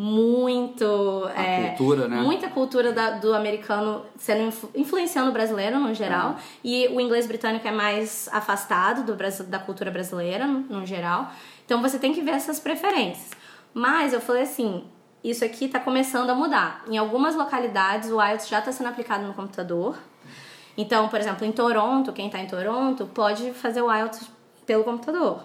muito 0.00 1.28
a 1.34 1.42
é, 1.42 1.68
cultura, 1.70 2.06
né? 2.06 2.20
muita 2.22 2.48
cultura 2.48 2.92
da, 2.92 3.10
do 3.10 3.34
americano 3.34 4.06
sendo 4.16 4.42
influ, 4.42 4.70
influenciando 4.72 5.30
o 5.30 5.32
brasileiro 5.32 5.80
no 5.80 5.92
geral 5.92 6.36
e 6.62 6.86
o 6.86 7.00
inglês 7.00 7.26
britânico 7.26 7.66
é 7.66 7.72
mais 7.72 8.28
afastado 8.30 9.04
do 9.04 9.18
da 9.44 9.58
cultura 9.58 9.90
brasileira 9.90 10.46
no, 10.46 10.60
no 10.60 10.86
geral 10.86 11.32
então 11.68 11.82
você 11.82 11.98
tem 11.98 12.14
que 12.14 12.22
ver 12.22 12.30
essas 12.30 12.58
preferências. 12.58 13.28
Mas 13.74 14.14
eu 14.14 14.22
falei 14.22 14.44
assim, 14.44 14.84
isso 15.22 15.44
aqui 15.44 15.66
está 15.66 15.78
começando 15.78 16.30
a 16.30 16.34
mudar. 16.34 16.82
Em 16.88 16.96
algumas 16.96 17.36
localidades 17.36 18.10
o 18.10 18.18
IELTS 18.18 18.48
já 18.48 18.60
está 18.60 18.72
sendo 18.72 18.86
aplicado 18.86 19.26
no 19.26 19.34
computador. 19.34 19.98
Então, 20.78 21.10
por 21.10 21.20
exemplo, 21.20 21.44
em 21.44 21.52
Toronto, 21.52 22.10
quem 22.10 22.28
está 22.28 22.38
em 22.38 22.46
Toronto 22.46 23.04
pode 23.12 23.52
fazer 23.52 23.82
o 23.82 23.94
IELTS 23.94 24.30
pelo 24.64 24.82
computador. 24.82 25.44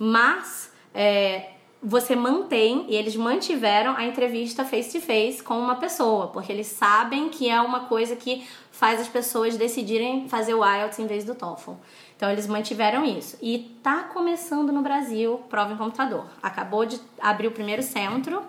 Mas 0.00 0.72
é, 0.92 1.50
você 1.80 2.16
mantém, 2.16 2.86
e 2.88 2.96
eles 2.96 3.14
mantiveram 3.14 3.96
a 3.96 4.04
entrevista 4.04 4.64
face 4.64 4.98
to 4.98 5.06
face 5.06 5.40
com 5.40 5.56
uma 5.60 5.76
pessoa, 5.76 6.26
porque 6.26 6.50
eles 6.50 6.66
sabem 6.66 7.28
que 7.28 7.48
é 7.48 7.60
uma 7.60 7.86
coisa 7.86 8.16
que 8.16 8.44
faz 8.72 9.00
as 9.00 9.08
pessoas 9.08 9.56
decidirem 9.56 10.28
fazer 10.28 10.54
o 10.54 10.64
IELTS 10.64 10.98
em 10.98 11.06
vez 11.06 11.22
do 11.22 11.36
TOEFL. 11.36 11.74
Então 12.22 12.30
eles 12.30 12.46
mantiveram 12.46 13.04
isso. 13.04 13.36
E 13.42 13.76
tá 13.82 14.04
começando 14.04 14.70
no 14.70 14.80
Brasil 14.80 15.40
prova 15.50 15.72
em 15.72 15.76
computador. 15.76 16.24
Acabou 16.40 16.86
de 16.86 17.00
abrir 17.20 17.48
o 17.48 17.50
primeiro 17.50 17.82
centro 17.82 18.44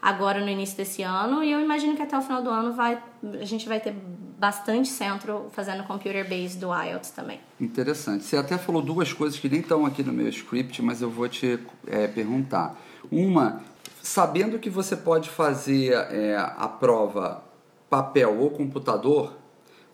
agora 0.00 0.38
no 0.38 0.48
início 0.48 0.76
desse 0.76 1.02
ano 1.02 1.42
e 1.42 1.50
eu 1.50 1.60
imagino 1.60 1.96
que 1.96 2.02
até 2.02 2.16
o 2.16 2.22
final 2.22 2.40
do 2.40 2.48
ano 2.48 2.72
vai 2.74 3.02
a 3.40 3.44
gente 3.44 3.66
vai 3.66 3.80
ter 3.80 3.92
bastante 4.38 4.88
centro 4.90 5.48
fazendo 5.50 5.82
computer 5.82 6.22
based 6.28 6.60
do 6.60 6.68
IELTS 6.72 7.10
também. 7.10 7.40
Interessante. 7.60 8.22
Você 8.22 8.36
até 8.36 8.56
falou 8.56 8.80
duas 8.80 9.12
coisas 9.12 9.36
que 9.40 9.48
nem 9.48 9.58
estão 9.58 9.84
aqui 9.84 10.04
no 10.04 10.12
meu 10.12 10.28
script, 10.28 10.80
mas 10.80 11.02
eu 11.02 11.10
vou 11.10 11.28
te 11.28 11.58
é, 11.88 12.06
perguntar. 12.06 12.80
Uma, 13.10 13.60
sabendo 14.00 14.56
que 14.60 14.70
você 14.70 14.94
pode 14.94 15.30
fazer 15.30 15.94
é, 16.12 16.36
a 16.36 16.68
prova 16.68 17.42
papel 17.90 18.38
ou 18.38 18.52
computador, 18.52 19.36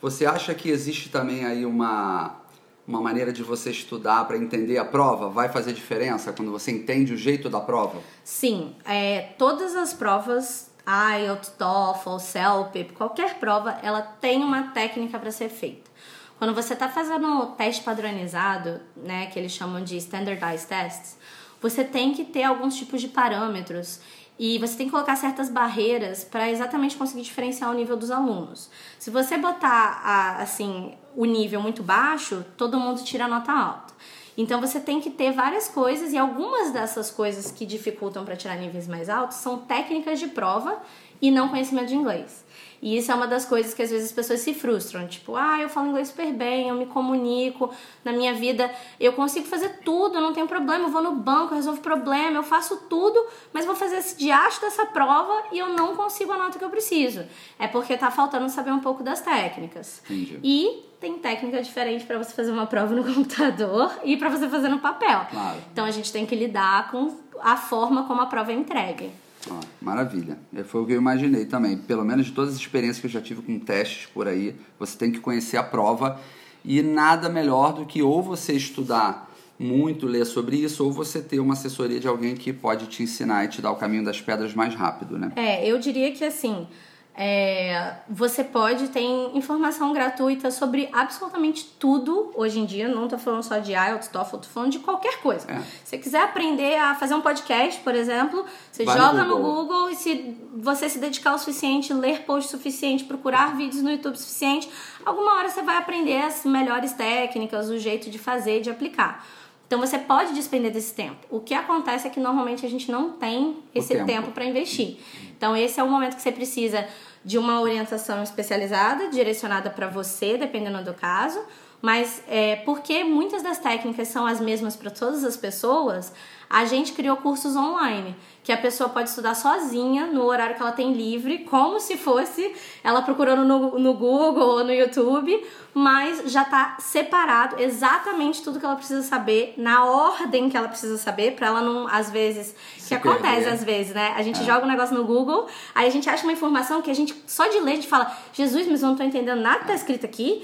você 0.03 0.27
acha 0.27 0.53
que 0.53 0.69
existe 0.69 1.09
também 1.09 1.47
aí 1.47 1.65
uma 1.65 2.41
uma 2.87 3.01
maneira 3.01 3.33
de 3.33 3.43
você 3.43 3.71
estudar 3.71 4.25
para 4.27 4.37
entender 4.37 4.79
a 4.79 4.85
prova 4.85 5.29
vai 5.29 5.49
fazer 5.49 5.73
diferença 5.73 6.33
quando 6.33 6.51
você 6.51 6.71
entende 6.71 7.12
o 7.12 7.17
jeito 7.17 7.49
da 7.49 7.61
prova? 7.61 8.01
Sim, 8.25 8.75
é, 8.85 9.33
todas 9.39 9.77
as 9.77 9.95
provas, 9.95 10.71
IELTS, 10.87 11.51
TOEFL, 11.51 12.19
CELPIP, 12.19 12.93
qualquer 12.95 13.39
prova, 13.39 13.79
ela 13.83 14.03
tem 14.03 14.43
uma 14.43 14.73
técnica 14.73 15.19
para 15.19 15.31
ser 15.31 15.49
feita. 15.49 15.91
Quando 16.39 16.55
você 16.55 16.73
está 16.73 16.89
fazendo 16.89 17.29
o 17.39 17.47
teste 17.53 17.85
padronizado, 17.85 18.81
né, 18.97 19.27
que 19.27 19.39
eles 19.39 19.53
chamam 19.53 19.83
de 19.83 19.97
standardized 19.97 20.67
tests, 20.67 21.17
você 21.61 21.85
tem 21.85 22.12
que 22.12 22.25
ter 22.25 22.43
alguns 22.43 22.75
tipos 22.75 23.01
de 23.01 23.07
parâmetros 23.07 24.01
e 24.37 24.59
você 24.59 24.77
tem 24.77 24.87
que 24.87 24.93
colocar 24.93 25.15
certas 25.15 25.49
barreiras 25.49 26.25
para 26.25 26.51
exatamente 26.51 26.97
conseguir 26.97 27.23
diferenciar 27.23 27.71
o 27.71 27.75
nível 27.75 27.97
dos 27.97 28.11
alunos. 28.11 28.69
Se 28.99 29.09
você 29.09 29.39
botar 29.39 30.37
assim 30.41 30.95
o 31.16 31.25
nível 31.25 31.61
muito 31.61 31.83
baixo, 31.83 32.45
todo 32.57 32.78
mundo 32.78 33.02
tira 33.02 33.28
nota 33.28 33.52
alta. 33.52 33.92
Então 34.37 34.61
você 34.61 34.81
tem 34.81 35.00
que 35.00 35.11
ter 35.11 35.33
várias 35.33 35.69
coisas 35.69 36.12
e 36.12 36.19
algumas 36.19 36.71
dessas 36.71 37.11
coisas 37.11 37.50
que 37.50 37.66
dificultam 37.66 38.25
para 38.25 38.37
tirar 38.37 38.57
níveis 38.57 38.88
mais 38.88 39.09
altos 39.09 39.37
são 39.37 39.59
técnicas 39.59 40.19
de 40.19 40.28
prova 40.28 40.81
e 41.21 41.31
não 41.31 41.49
conhecimento 41.49 41.88
de 41.88 41.95
inglês. 41.95 42.42
E 42.81 42.97
isso 42.97 43.12
é 43.12 43.14
uma 43.14 43.28
das 43.28 43.45
coisas 43.45 43.73
que 43.73 43.81
às 43.81 43.90
vezes 43.90 44.07
as 44.07 44.12
pessoas 44.12 44.40
se 44.40 44.52
frustram. 44.52 45.07
Tipo, 45.07 45.37
ah, 45.37 45.61
eu 45.61 45.69
falo 45.69 45.87
inglês 45.88 46.09
super 46.09 46.33
bem, 46.33 46.69
eu 46.69 46.75
me 46.75 46.87
comunico 46.87 47.73
na 48.04 48.12
minha 48.12 48.35
vida, 48.35 48.69
eu 48.99 49.12
consigo 49.12 49.47
fazer 49.47 49.78
tudo, 49.85 50.21
não 50.21 50.33
tem 50.33 50.45
problema, 50.49 50.87
eu 50.87 50.90
vou 50.90 51.00
no 51.00 51.12
banco, 51.12 51.54
resolvo 51.54 51.81
problema, 51.81 52.38
eu 52.38 52.42
faço 52.42 52.88
tudo, 52.88 53.25
mas 53.52 53.64
vou 53.64 53.76
fazer 53.76 53.99
esse 53.99 54.16
diacho 54.16 54.61
dessa 54.61 54.85
prova 54.87 55.45
e 55.52 55.61
eu 55.61 55.69
não 55.69 55.95
consigo 55.95 56.33
a 56.33 56.38
nota 56.38 56.59
que 56.59 56.64
eu 56.64 56.71
preciso. 56.71 57.25
É 57.57 57.69
porque 57.69 57.97
tá 57.97 58.11
faltando 58.11 58.49
saber 58.49 58.73
um 58.73 58.81
pouco 58.81 59.04
das 59.04 59.21
técnicas. 59.21 60.02
Entendi. 60.11 60.40
E 60.42 60.91
tem 61.02 61.18
técnica 61.18 61.61
diferente 61.61 62.04
para 62.04 62.16
você 62.16 62.32
fazer 62.32 62.52
uma 62.52 62.64
prova 62.64 62.94
no 62.94 63.02
computador 63.12 63.92
e 64.04 64.16
para 64.16 64.30
você 64.30 64.49
fazer 64.49 64.68
no 64.68 64.78
papel. 64.78 65.26
Claro. 65.28 65.59
Então 65.73 65.85
a 65.85 65.90
gente 65.90 66.12
tem 66.12 66.25
que 66.25 66.37
lidar 66.37 66.90
com 66.92 67.18
a 67.40 67.56
forma 67.56 68.04
como 68.04 68.21
a 68.21 68.26
prova 68.26 68.52
é 68.52 68.54
entregue. 68.54 69.11
Ah, 69.50 69.59
maravilha. 69.80 70.38
É, 70.54 70.62
foi 70.62 70.80
o 70.80 70.87
que 70.87 70.92
eu 70.92 70.99
imaginei 70.99 71.44
também. 71.44 71.76
Pelo 71.76 72.04
menos 72.04 72.26
de 72.26 72.32
todas 72.32 72.54
as 72.54 72.61
experiências 72.61 73.00
que 73.00 73.06
eu 73.06 73.11
já 73.11 73.21
tive 73.21 73.42
com 73.42 73.59
testes 73.59 74.06
por 74.06 74.28
aí, 74.28 74.54
você 74.78 74.97
tem 74.97 75.11
que 75.11 75.18
conhecer 75.18 75.56
a 75.56 75.64
prova 75.64 76.21
e 76.64 76.80
nada 76.80 77.28
melhor 77.28 77.73
do 77.73 77.85
que 77.85 78.00
ou 78.00 78.23
você 78.23 78.52
estudar 78.52 79.28
muito, 79.59 80.06
ler 80.06 80.25
sobre 80.25 80.56
isso, 80.56 80.85
ou 80.85 80.92
você 80.92 81.21
ter 81.21 81.40
uma 81.40 81.54
assessoria 81.54 81.99
de 81.99 82.06
alguém 82.06 82.37
que 82.37 82.52
pode 82.52 82.87
te 82.87 83.02
ensinar 83.02 83.44
e 83.44 83.49
te 83.49 83.61
dar 83.61 83.73
o 83.73 83.76
caminho 83.76 84.04
das 84.04 84.21
pedras 84.21 84.54
mais 84.54 84.75
rápido, 84.75 85.18
né? 85.18 85.32
É, 85.35 85.68
eu 85.68 85.78
diria 85.78 86.11
que 86.12 86.25
assim, 86.25 86.66
é, 87.14 87.95
você 88.09 88.42
pode 88.42 88.88
ter 88.88 89.02
informação 89.35 89.92
gratuita 89.92 90.50
sobre 90.50 90.88
absolutamente 90.92 91.64
tudo 91.78 92.33
hoje 92.35 92.59
em 92.59 92.64
dia. 92.64 92.88
Não 92.88 93.04
estou 93.04 93.19
falando 93.19 93.42
só 93.42 93.59
de 93.59 93.73
IELTS, 93.73 94.09
TOEFL, 94.09 94.37
estou 94.37 94.50
falando 94.50 94.73
de 94.73 94.78
qualquer 94.78 95.21
coisa. 95.21 95.50
É. 95.50 95.61
Se 95.61 95.90
você 95.90 95.99
quiser 95.99 96.23
aprender 96.23 96.76
a 96.76 96.95
fazer 96.95 97.14
um 97.14 97.21
podcast, 97.21 97.81
por 97.83 97.95
exemplo, 97.95 98.47
você 98.71 98.85
Vai 98.85 98.97
joga 98.97 99.25
no 99.25 99.28
no 99.28 99.37
Google. 99.37 99.54
Google. 99.64 99.90
e 99.90 99.95
se 99.95 100.37
você 100.57 100.88
se 100.88 100.99
dedicar 100.99 101.35
o 101.35 101.38
suficiente, 101.38 101.92
ler 101.92 102.23
post 102.23 102.50
suficiente, 102.50 103.04
procurar 103.04 103.57
vídeos 103.57 103.83
no 103.83 103.90
YouTube 103.90 104.16
suficiente, 104.16 104.71
alguma 105.04 105.35
hora 105.35 105.50
você 105.50 105.61
vai 105.62 105.76
aprender 105.76 106.23
as 106.23 106.45
melhores 106.47 106.92
técnicas, 106.95 107.69
o 107.69 107.78
jeito 107.78 108.09
de 108.09 108.19
fazer, 108.19 108.62
de 108.62 108.71
aplicar. 108.71 109.25
Então 109.73 109.81
você 109.81 109.99
pode 109.99 110.35
despender 110.35 110.71
desse 110.71 110.93
tempo. 110.93 111.26
O 111.31 111.41
que 111.41 111.55
acontece 111.55 112.07
é 112.07 112.11
que 112.11 112.21
normalmente 112.21 112.67
a 112.67 112.69
gente 112.69 112.93
não 112.93 113.12
tem 113.12 113.57
esse 113.75 113.95
tempo. 113.95 114.05
tempo 114.05 114.31
para 114.33 114.45
investir. 114.45 114.99
Então 115.35 115.57
esse 115.57 115.81
é 115.81 115.83
o 115.83 115.88
momento 115.88 116.14
que 116.14 116.21
você 116.21 116.31
precisa 116.31 116.87
de 117.25 117.38
uma 117.38 117.59
orientação 117.59 118.23
especializada, 118.23 119.09
direcionada 119.09 119.71
para 119.71 119.88
você, 119.88 120.37
dependendo 120.37 120.85
do 120.85 120.93
caso. 120.93 121.41
Mas 121.81 122.23
é, 122.29 122.57
porque 122.57 123.02
muitas 123.02 123.43
das 123.43 123.59
técnicas 123.61 124.09
são 124.09 124.26
as 124.26 124.43
mesmas 124.43 124.76
para 124.76 124.91
todas 124.91 125.25
as 125.25 125.38
pessoas, 125.38 126.12
a 126.52 126.64
gente 126.66 126.92
criou 126.92 127.16
cursos 127.16 127.56
online 127.56 128.14
que 128.44 128.50
a 128.52 128.56
pessoa 128.56 128.88
pode 128.90 129.09
estudar 129.09 129.35
sozinha 129.37 130.06
no 130.06 130.25
horário 130.25 130.56
que 130.56 130.61
ela 130.62 130.73
tem 130.73 130.92
livre, 130.92 131.38
como 131.49 131.78
se 131.78 131.97
fosse 131.97 132.52
ela 132.82 133.00
procurando 133.00 133.44
no, 133.44 133.78
no 133.78 133.94
Google 133.94 134.49
ou 134.56 134.64
no 134.64 134.73
YouTube, 134.75 135.47
mas 135.73 136.30
já 136.32 136.44
tá 136.44 136.76
separado 136.80 137.54
exatamente 137.62 138.42
tudo 138.42 138.59
que 138.59 138.66
ela 138.66 138.75
precisa 138.75 139.00
saber 139.02 139.54
na 139.56 139.85
ordem 139.85 140.50
que 140.50 140.56
ela 140.56 140.66
precisa 140.66 140.99
saber, 140.99 141.37
para 141.37 141.47
ela 141.47 141.62
não, 141.62 141.87
às 141.87 142.11
vezes, 142.11 142.52
Se 142.76 142.88
que 142.88 142.94
acontece 142.97 143.42
perder. 143.44 143.52
às 143.52 143.62
vezes, 143.64 143.94
né? 143.94 144.12
A 144.16 144.23
gente 144.23 144.40
É. 144.40 144.44
joga 144.44 144.66
um 144.66 144.68
negócio 144.68 144.94
no 144.97 145.04
Google, 145.04 145.47
aí 145.73 145.87
a 145.87 145.90
gente 145.90 146.11
acha 146.11 146.25
uma 146.25 146.32
informação 146.32 146.82
que 146.82 146.90
a 146.90 146.94
gente 146.94 147.14
só 147.28 147.47
de 147.47 147.61
ler 147.61 147.73
a 147.73 147.75
gente 147.76 147.87
fala, 147.88 148.12
Jesus, 148.32 148.66
mas 148.66 148.82
eu 148.82 148.88
não 148.88 148.97
tô 148.97 149.04
entendendo 149.04 149.40
nada 149.40 149.61
que 149.61 149.66
tá 149.68 149.75
escrito 149.75 150.04
aqui. 150.04 150.42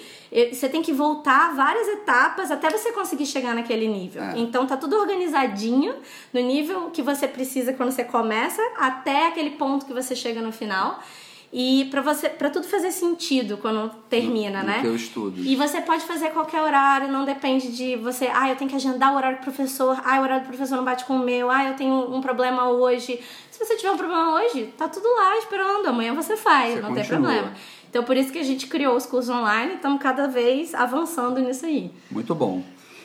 Você 0.52 0.68
tem 0.68 0.82
que 0.82 0.92
voltar 0.92 1.54
várias 1.56 1.88
etapas 1.88 2.50
até 2.50 2.68
você 2.70 2.92
conseguir 2.92 3.24
chegar 3.26 3.54
naquele 3.54 3.88
nível. 3.88 4.22
É. 4.22 4.34
Então 4.38 4.66
tá 4.66 4.76
tudo 4.76 4.94
organizadinho 4.96 5.94
no 6.32 6.40
nível 6.40 6.90
que 6.90 7.02
você 7.02 7.26
precisa 7.28 7.72
quando 7.72 7.90
você 7.90 8.04
começa 8.04 8.62
até 8.78 9.28
aquele 9.28 9.50
ponto 9.50 9.86
que 9.86 9.92
você 9.92 10.14
chega 10.14 10.40
no 10.40 10.52
final. 10.52 11.00
E 11.50 11.86
para 11.90 12.02
você, 12.02 12.28
para 12.28 12.50
tudo 12.50 12.66
fazer 12.66 12.90
sentido 12.90 13.56
quando 13.56 13.90
termina, 14.10 14.60
no 14.60 14.66
né? 14.66 14.80
teu 14.82 14.94
estudo. 14.94 15.40
E 15.42 15.56
você 15.56 15.80
pode 15.80 16.04
fazer 16.04 16.28
qualquer 16.28 16.60
horário, 16.60 17.08
não 17.08 17.24
depende 17.24 17.74
de 17.74 17.96
você, 17.96 18.28
ah, 18.34 18.50
eu 18.50 18.56
tenho 18.56 18.68
que 18.68 18.76
agendar 18.76 19.14
o 19.14 19.16
horário 19.16 19.38
do 19.38 19.42
professor, 19.42 19.98
ah, 20.04 20.18
o 20.20 20.22
horário 20.24 20.44
do 20.44 20.48
professor 20.48 20.76
não 20.76 20.84
bate 20.84 21.06
com 21.06 21.16
o 21.16 21.18
meu, 21.18 21.50
ah, 21.50 21.64
eu 21.64 21.74
tenho 21.74 22.14
um 22.14 22.20
problema 22.20 22.68
hoje. 22.68 23.18
Se 23.50 23.58
você 23.64 23.76
tiver 23.76 23.90
um 23.90 23.96
problema 23.96 24.34
hoje, 24.34 24.74
tá 24.76 24.88
tudo 24.88 25.08
lá 25.14 25.38
esperando, 25.38 25.86
amanhã 25.86 26.12
você 26.12 26.36
faz, 26.36 26.74
Você 26.74 26.80
não 26.82 26.92
tem 26.92 27.02
continua. 27.02 27.22
problema. 27.30 27.52
Então 27.88 28.04
por 28.04 28.14
isso 28.14 28.30
que 28.30 28.38
a 28.38 28.44
gente 28.44 28.66
criou 28.66 28.94
os 28.94 29.06
cursos 29.06 29.34
online 29.34 29.72
e 29.72 29.76
estamos 29.76 30.02
cada 30.02 30.28
vez 30.28 30.74
avançando 30.74 31.40
nisso 31.40 31.64
aí. 31.64 31.90
Muito 32.10 32.34
bom. 32.34 32.62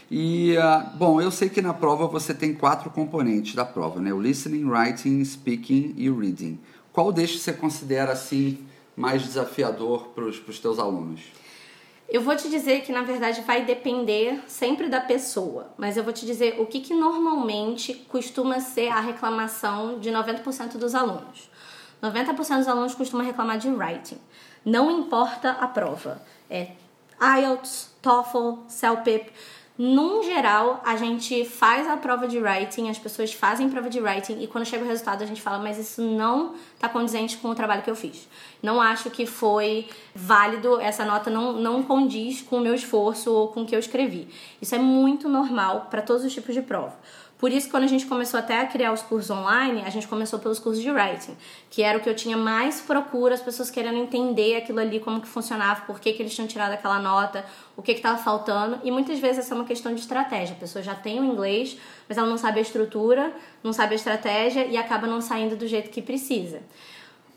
E, 0.09 0.57
ah, 0.57 0.91
bom, 0.95 1.21
eu 1.21 1.31
sei 1.31 1.49
que 1.49 1.61
na 1.61 1.73
prova 1.73 2.07
você 2.07 2.33
tem 2.33 2.53
quatro 2.53 2.89
componentes 2.89 3.55
da 3.55 3.65
prova, 3.65 3.99
né? 3.99 4.13
O 4.13 4.21
listening, 4.21 4.65
writing, 4.65 5.23
speaking 5.23 5.93
e 5.97 6.09
reading. 6.09 6.59
Qual 6.91 7.11
destes 7.11 7.41
você 7.41 7.53
considera, 7.53 8.11
assim, 8.11 8.65
mais 8.95 9.23
desafiador 9.23 10.09
para 10.09 10.25
os 10.25 10.59
teus 10.59 10.77
alunos? 10.77 11.21
Eu 12.13 12.21
vou 12.21 12.35
te 12.35 12.47
dizer 12.47 12.81
que 12.81 12.91
na 12.91 13.01
verdade 13.01 13.41
vai 13.41 13.65
depender 13.65 14.43
sempre 14.45 14.87
da 14.87 15.01
pessoa, 15.01 15.73
mas 15.77 15.97
eu 15.97 16.03
vou 16.03 16.13
te 16.13 16.25
dizer 16.25 16.59
o 16.59 16.65
que, 16.67 16.79
que 16.79 16.93
normalmente 16.93 17.95
costuma 18.07 18.59
ser 18.59 18.89
a 18.89 18.99
reclamação 18.99 19.97
de 19.99 20.11
90% 20.11 20.77
dos 20.77 20.93
alunos. 20.93 21.49
90% 22.03 22.57
dos 22.57 22.67
alunos 22.67 22.93
costumam 22.93 23.25
reclamar 23.25 23.57
de 23.57 23.69
writing. 23.69 24.19
Não 24.63 24.91
importa 24.91 25.51
a 25.51 25.67
prova. 25.67 26.21
É 26.49 26.73
IELTS, 27.19 27.95
TOEFL, 28.01 28.59
CELPIP. 28.67 29.31
Num 29.75 30.21
geral, 30.21 30.83
a 30.85 30.95
gente 30.95 31.45
faz 31.45 31.87
a 31.87 31.97
prova 31.97 32.27
de 32.27 32.37
writing, 32.37 32.89
as 32.89 32.99
pessoas 32.99 33.33
fazem 33.33 33.71
prova 33.71 33.89
de 33.89 33.99
writing 33.99 34.39
e 34.39 34.45
quando 34.45 34.65
chega 34.65 34.83
o 34.83 34.87
resultado 34.87 35.23
a 35.23 35.25
gente 35.25 35.41
fala, 35.41 35.57
mas 35.57 35.79
isso 35.79 35.99
não 35.99 36.53
está 36.75 36.87
condizente 36.87 37.37
com 37.37 37.49
o 37.49 37.55
trabalho 37.55 37.81
que 37.81 37.89
eu 37.89 37.95
fiz. 37.95 38.29
Não 38.61 38.79
acho 38.79 39.09
que 39.09 39.25
foi 39.25 39.89
válido, 40.13 40.79
essa 40.79 41.03
nota 41.03 41.31
não, 41.31 41.53
não 41.53 41.81
condiz 41.81 42.43
com 42.43 42.57
o 42.57 42.61
meu 42.61 42.75
esforço 42.75 43.33
ou 43.33 43.47
com 43.47 43.63
o 43.63 43.65
que 43.65 43.75
eu 43.75 43.79
escrevi. 43.79 44.27
Isso 44.61 44.75
é 44.75 44.77
muito 44.77 45.27
normal 45.27 45.87
para 45.89 46.03
todos 46.03 46.23
os 46.23 46.31
tipos 46.31 46.53
de 46.53 46.61
prova. 46.61 46.95
Por 47.43 47.51
isso, 47.51 47.69
quando 47.69 47.83
a 47.83 47.87
gente 47.87 48.05
começou 48.05 48.39
até 48.39 48.61
a 48.61 48.65
criar 48.65 48.93
os 48.93 49.01
cursos 49.01 49.29
online, 49.29 49.83
a 49.85 49.89
gente 49.89 50.07
começou 50.07 50.39
pelos 50.39 50.59
cursos 50.59 50.81
de 50.81 50.89
writing, 50.89 51.35
que 51.69 51.83
era 51.83 51.97
o 51.97 52.01
que 52.01 52.07
eu 52.07 52.15
tinha 52.15 52.37
mais 52.37 52.79
procura, 52.79 53.33
as 53.33 53.41
pessoas 53.41 53.69
querendo 53.69 53.97
entender 53.97 54.55
aquilo 54.55 54.79
ali, 54.79 54.97
como 55.01 55.19
que 55.19 55.27
funcionava, 55.27 55.81
por 55.81 55.99
que, 55.99 56.13
que 56.13 56.21
eles 56.21 56.33
tinham 56.33 56.47
tirado 56.47 56.71
aquela 56.71 56.99
nota, 56.99 57.45
o 57.75 57.81
que 57.81 57.91
estava 57.91 58.17
faltando. 58.17 58.79
E 58.81 58.89
muitas 58.89 59.19
vezes 59.19 59.39
essa 59.39 59.53
é 59.53 59.57
uma 59.57 59.65
questão 59.65 59.93
de 59.93 59.99
estratégia. 59.99 60.55
A 60.55 60.57
pessoa 60.57 60.81
já 60.81 60.95
tem 60.95 61.19
o 61.19 61.25
inglês, 61.25 61.77
mas 62.07 62.17
ela 62.17 62.29
não 62.29 62.37
sabe 62.37 62.59
a 62.59 62.61
estrutura, 62.61 63.33
não 63.61 63.73
sabe 63.73 63.91
a 63.91 63.95
estratégia 63.97 64.65
e 64.65 64.77
acaba 64.77 65.05
não 65.05 65.19
saindo 65.19 65.57
do 65.57 65.67
jeito 65.67 65.89
que 65.89 66.01
precisa. 66.01 66.61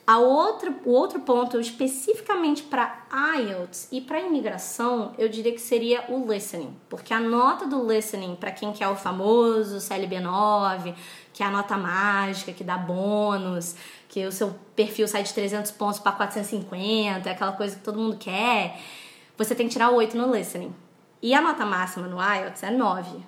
A 0.06 0.18
outra, 0.18 0.72
o 0.84 0.92
outro 0.92 1.18
ponto, 1.20 1.58
especificamente 1.58 2.62
para 2.62 3.06
IELTS 3.10 3.88
e 3.90 4.00
para 4.00 4.20
imigração, 4.20 5.12
eu 5.18 5.28
diria 5.28 5.50
que 5.50 5.60
seria 5.60 6.04
o 6.08 6.32
listening. 6.32 6.76
Porque 6.88 7.12
a 7.12 7.18
nota 7.18 7.66
do 7.66 7.92
listening, 7.92 8.36
para 8.36 8.52
quem 8.52 8.72
quer 8.72 8.86
o 8.86 8.94
famoso 8.94 9.78
CLB9, 9.78 10.94
que 11.32 11.42
é 11.42 11.46
a 11.46 11.50
nota 11.50 11.76
mágica, 11.76 12.52
que 12.52 12.62
dá 12.62 12.78
bônus, 12.78 13.75
que 14.08 14.25
o 14.25 14.30
seu 14.30 14.54
perfil 14.76 15.08
sai 15.08 15.25
de 15.25 15.34
300 15.34 15.72
pontos 15.72 15.98
para 15.98 16.12
450, 16.12 17.28
aquela 17.28 17.52
coisa 17.52 17.75
que 17.75 17.82
todo 17.82 17.98
mundo 17.98 18.16
quer, 18.16 18.80
você 19.36 19.56
tem 19.56 19.66
que 19.66 19.72
tirar 19.72 19.90
8 19.90 20.16
no 20.16 20.32
listening. 20.32 20.72
E 21.20 21.34
a 21.34 21.40
nota 21.40 21.66
máxima 21.66 22.06
no 22.06 22.18
IELTS 22.22 22.62
é 22.62 22.70
9. 22.70 23.25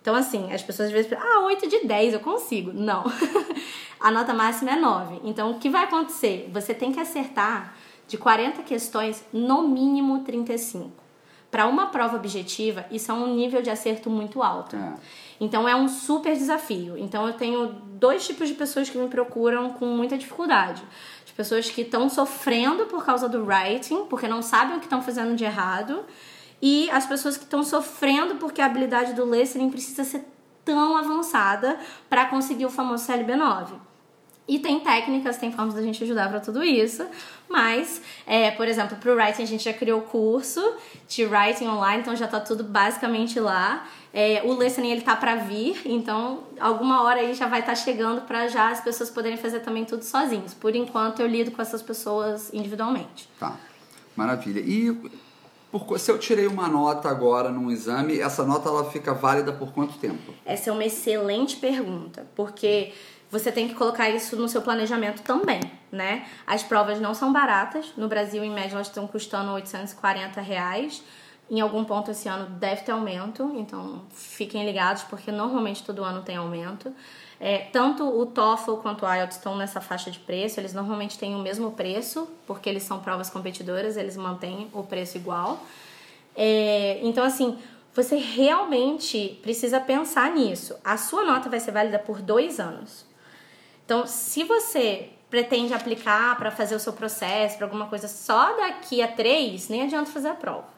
Então, 0.00 0.16
assim, 0.16 0.52
as 0.52 0.64
pessoas 0.64 0.88
às 0.88 0.92
vezes 0.92 1.08
pensam, 1.08 1.24
ah, 1.24 1.44
8 1.44 1.68
de 1.68 1.86
10 1.86 2.14
eu 2.14 2.20
consigo. 2.20 2.72
Não. 2.72 3.04
a 4.02 4.10
nota 4.10 4.34
máxima 4.34 4.72
é 4.72 4.76
9. 4.76 5.20
Então, 5.24 5.52
o 5.52 5.58
que 5.58 5.70
vai 5.70 5.84
acontecer? 5.84 6.50
Você 6.52 6.74
tem 6.74 6.92
que 6.92 7.00
acertar 7.00 7.74
de 8.08 8.18
40 8.18 8.62
questões, 8.62 9.24
no 9.32 9.68
mínimo 9.68 10.24
35. 10.24 10.90
Para 11.50 11.66
uma 11.66 11.86
prova 11.86 12.16
objetiva, 12.16 12.84
isso 12.90 13.10
é 13.10 13.14
um 13.14 13.34
nível 13.34 13.62
de 13.62 13.70
acerto 13.70 14.10
muito 14.10 14.42
alto. 14.42 14.74
É. 14.74 14.94
Então, 15.40 15.68
é 15.68 15.76
um 15.76 15.86
super 15.86 16.34
desafio. 16.34 16.96
Então, 16.98 17.26
eu 17.26 17.34
tenho 17.34 17.68
dois 17.68 18.26
tipos 18.26 18.48
de 18.48 18.54
pessoas 18.54 18.90
que 18.90 18.98
me 18.98 19.08
procuram 19.08 19.70
com 19.70 19.86
muita 19.86 20.18
dificuldade. 20.18 20.82
As 21.24 21.30
pessoas 21.30 21.70
que 21.70 21.82
estão 21.82 22.08
sofrendo 22.08 22.86
por 22.86 23.04
causa 23.04 23.28
do 23.28 23.44
writing, 23.44 24.06
porque 24.06 24.26
não 24.26 24.42
sabem 24.42 24.76
o 24.76 24.80
que 24.80 24.86
estão 24.86 25.02
fazendo 25.02 25.34
de 25.36 25.44
errado 25.44 26.04
e 26.60 26.88
as 26.90 27.04
pessoas 27.06 27.36
que 27.36 27.42
estão 27.42 27.64
sofrendo 27.64 28.36
porque 28.36 28.60
a 28.60 28.66
habilidade 28.66 29.14
do 29.14 29.24
listening 29.24 29.68
precisa 29.68 30.04
ser 30.04 30.24
tão 30.64 30.96
avançada 30.96 31.78
para 32.08 32.26
conseguir 32.26 32.66
o 32.66 32.70
famoso 32.70 33.04
CLB9. 33.10 33.91
E 34.46 34.58
tem 34.58 34.80
técnicas, 34.80 35.36
tem 35.36 35.52
formas 35.52 35.74
da 35.74 35.82
gente 35.82 36.02
ajudar 36.02 36.28
para 36.28 36.40
tudo 36.40 36.64
isso. 36.64 37.06
Mas, 37.48 38.02
é, 38.26 38.50
por 38.50 38.66
exemplo, 38.66 38.96
para 38.96 39.12
o 39.12 39.14
Writing 39.14 39.42
a 39.42 39.46
gente 39.46 39.64
já 39.64 39.72
criou 39.72 40.00
o 40.00 40.02
curso 40.02 40.60
de 41.08 41.24
Writing 41.24 41.68
Online, 41.68 42.02
então 42.02 42.16
já 42.16 42.24
está 42.24 42.40
tudo 42.40 42.64
basicamente 42.64 43.38
lá. 43.38 43.86
É, 44.12 44.42
o 44.44 44.60
Listening 44.60 44.90
ele 44.90 45.00
tá 45.00 45.16
para 45.16 45.36
vir, 45.36 45.80
então 45.86 46.44
alguma 46.60 47.02
hora 47.02 47.20
aí 47.20 47.32
já 47.32 47.46
vai 47.46 47.60
estar 47.60 47.72
tá 47.72 47.76
chegando 47.76 48.22
para 48.22 48.46
já 48.48 48.70
as 48.70 48.80
pessoas 48.80 49.08
poderem 49.08 49.38
fazer 49.38 49.60
também 49.60 49.84
tudo 49.84 50.02
sozinhos. 50.02 50.52
Por 50.52 50.74
enquanto 50.74 51.20
eu 51.20 51.26
lido 51.26 51.50
com 51.50 51.62
essas 51.62 51.80
pessoas 51.80 52.52
individualmente. 52.52 53.28
Tá, 53.38 53.56
maravilha. 54.14 54.60
E 54.60 54.92
por, 55.70 55.98
se 55.98 56.10
eu 56.10 56.18
tirei 56.18 56.46
uma 56.46 56.68
nota 56.68 57.08
agora 57.08 57.48
num 57.48 57.70
exame, 57.70 58.20
essa 58.20 58.44
nota 58.44 58.68
ela 58.68 58.90
fica 58.90 59.14
válida 59.14 59.52
por 59.52 59.72
quanto 59.72 59.98
tempo? 59.98 60.34
Essa 60.44 60.68
é 60.68 60.72
uma 60.72 60.84
excelente 60.84 61.56
pergunta, 61.56 62.26
porque 62.36 62.92
você 63.32 63.50
tem 63.50 63.66
que 63.66 63.74
colocar 63.74 64.10
isso 64.10 64.36
no 64.36 64.46
seu 64.46 64.60
planejamento 64.60 65.22
também, 65.22 65.62
né? 65.90 66.26
As 66.46 66.62
provas 66.62 67.00
não 67.00 67.14
são 67.14 67.32
baratas. 67.32 67.94
No 67.96 68.06
Brasil, 68.06 68.44
em 68.44 68.50
média, 68.50 68.74
elas 68.74 68.88
estão 68.88 69.06
custando 69.06 69.52
840 69.52 70.38
reais. 70.42 71.02
Em 71.50 71.58
algum 71.58 71.82
ponto 71.82 72.10
esse 72.10 72.28
ano 72.28 72.50
deve 72.58 72.82
ter 72.82 72.92
aumento, 72.92 73.50
então 73.56 74.02
fiquem 74.10 74.66
ligados, 74.66 75.04
porque 75.04 75.32
normalmente 75.32 75.82
todo 75.82 76.04
ano 76.04 76.20
tem 76.20 76.36
aumento. 76.36 76.94
É, 77.40 77.58
tanto 77.72 78.04
o 78.04 78.26
TOEFL 78.26 78.74
quanto 78.74 79.06
o 79.06 79.12
IELTS 79.12 79.36
estão 79.36 79.56
nessa 79.56 79.80
faixa 79.80 80.10
de 80.10 80.18
preço, 80.18 80.60
eles 80.60 80.74
normalmente 80.74 81.18
têm 81.18 81.34
o 81.34 81.38
mesmo 81.38 81.72
preço, 81.72 82.28
porque 82.46 82.68
eles 82.68 82.82
são 82.82 83.00
provas 83.00 83.30
competidoras, 83.30 83.96
eles 83.96 84.16
mantêm 84.16 84.68
o 84.74 84.82
preço 84.82 85.16
igual. 85.16 85.58
É, 86.36 87.00
então, 87.02 87.24
assim, 87.24 87.58
você 87.94 88.16
realmente 88.16 89.38
precisa 89.42 89.80
pensar 89.80 90.30
nisso. 90.32 90.76
A 90.84 90.98
sua 90.98 91.24
nota 91.24 91.48
vai 91.48 91.60
ser 91.60 91.72
válida 91.72 91.98
por 91.98 92.20
dois 92.20 92.60
anos. 92.60 93.10
Então, 93.92 94.06
se 94.06 94.42
você 94.42 95.10
pretende 95.28 95.74
aplicar 95.74 96.38
para 96.38 96.50
fazer 96.50 96.74
o 96.74 96.80
seu 96.80 96.94
processo, 96.94 97.58
para 97.58 97.66
alguma 97.66 97.88
coisa 97.88 98.08
só 98.08 98.56
daqui 98.56 99.02
a 99.02 99.08
três, 99.08 99.68
nem 99.68 99.82
adianta 99.82 100.10
fazer 100.10 100.28
a 100.28 100.34
prova. 100.34 100.68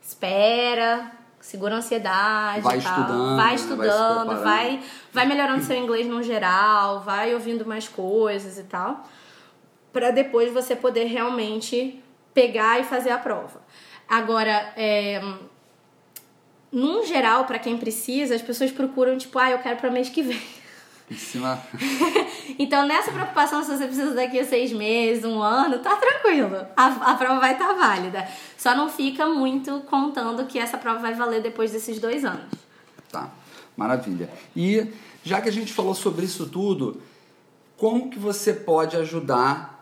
Espera, 0.00 1.10
segura 1.40 1.74
a 1.74 1.78
ansiedade, 1.78 2.60
vai 2.60 2.78
estudando, 2.78 3.36
vai 3.36 3.54
estudando, 3.56 4.26
vai, 4.28 4.44
vai, 4.44 4.82
vai 5.12 5.26
melhorando 5.26 5.64
seu 5.64 5.76
inglês 5.76 6.06
no 6.06 6.22
geral, 6.22 7.00
vai 7.00 7.34
ouvindo 7.34 7.66
mais 7.66 7.88
coisas 7.88 8.56
e 8.58 8.62
tal, 8.62 9.04
para 9.92 10.12
depois 10.12 10.52
você 10.52 10.76
poder 10.76 11.06
realmente 11.06 12.00
pegar 12.32 12.78
e 12.78 12.84
fazer 12.84 13.10
a 13.10 13.18
prova. 13.18 13.60
Agora, 14.08 14.72
é, 14.76 15.20
num 16.70 17.04
geral, 17.04 17.44
para 17.44 17.58
quem 17.58 17.76
precisa, 17.76 18.36
as 18.36 18.42
pessoas 18.42 18.70
procuram 18.70 19.18
tipo, 19.18 19.36
ah, 19.36 19.50
eu 19.50 19.58
quero 19.58 19.78
para 19.78 19.90
mês 19.90 20.08
que 20.08 20.22
vem. 20.22 20.55
Então, 22.58 22.86
nessa 22.86 23.12
preocupação, 23.12 23.62
se 23.62 23.76
você 23.76 23.86
precisa 23.86 24.14
daqui 24.14 24.38
a 24.38 24.44
seis 24.44 24.72
meses, 24.72 25.24
um 25.24 25.42
ano, 25.42 25.78
tá 25.80 25.96
tranquilo. 25.96 26.66
A, 26.76 26.86
a 26.86 27.14
prova 27.14 27.40
vai 27.40 27.52
estar 27.52 27.68
tá 27.68 27.74
válida. 27.74 28.26
Só 28.56 28.74
não 28.74 28.88
fica 28.88 29.26
muito 29.26 29.80
contando 29.80 30.46
que 30.46 30.58
essa 30.58 30.78
prova 30.78 31.00
vai 31.00 31.12
valer 31.12 31.42
depois 31.42 31.72
desses 31.72 31.98
dois 31.98 32.24
anos. 32.24 32.46
Tá, 33.10 33.30
maravilha. 33.76 34.30
E 34.54 34.86
já 35.22 35.40
que 35.40 35.48
a 35.48 35.52
gente 35.52 35.72
falou 35.72 35.94
sobre 35.94 36.24
isso 36.24 36.46
tudo, 36.46 37.02
como 37.76 38.10
que 38.10 38.18
você 38.18 38.52
pode 38.52 38.96
ajudar 38.96 39.75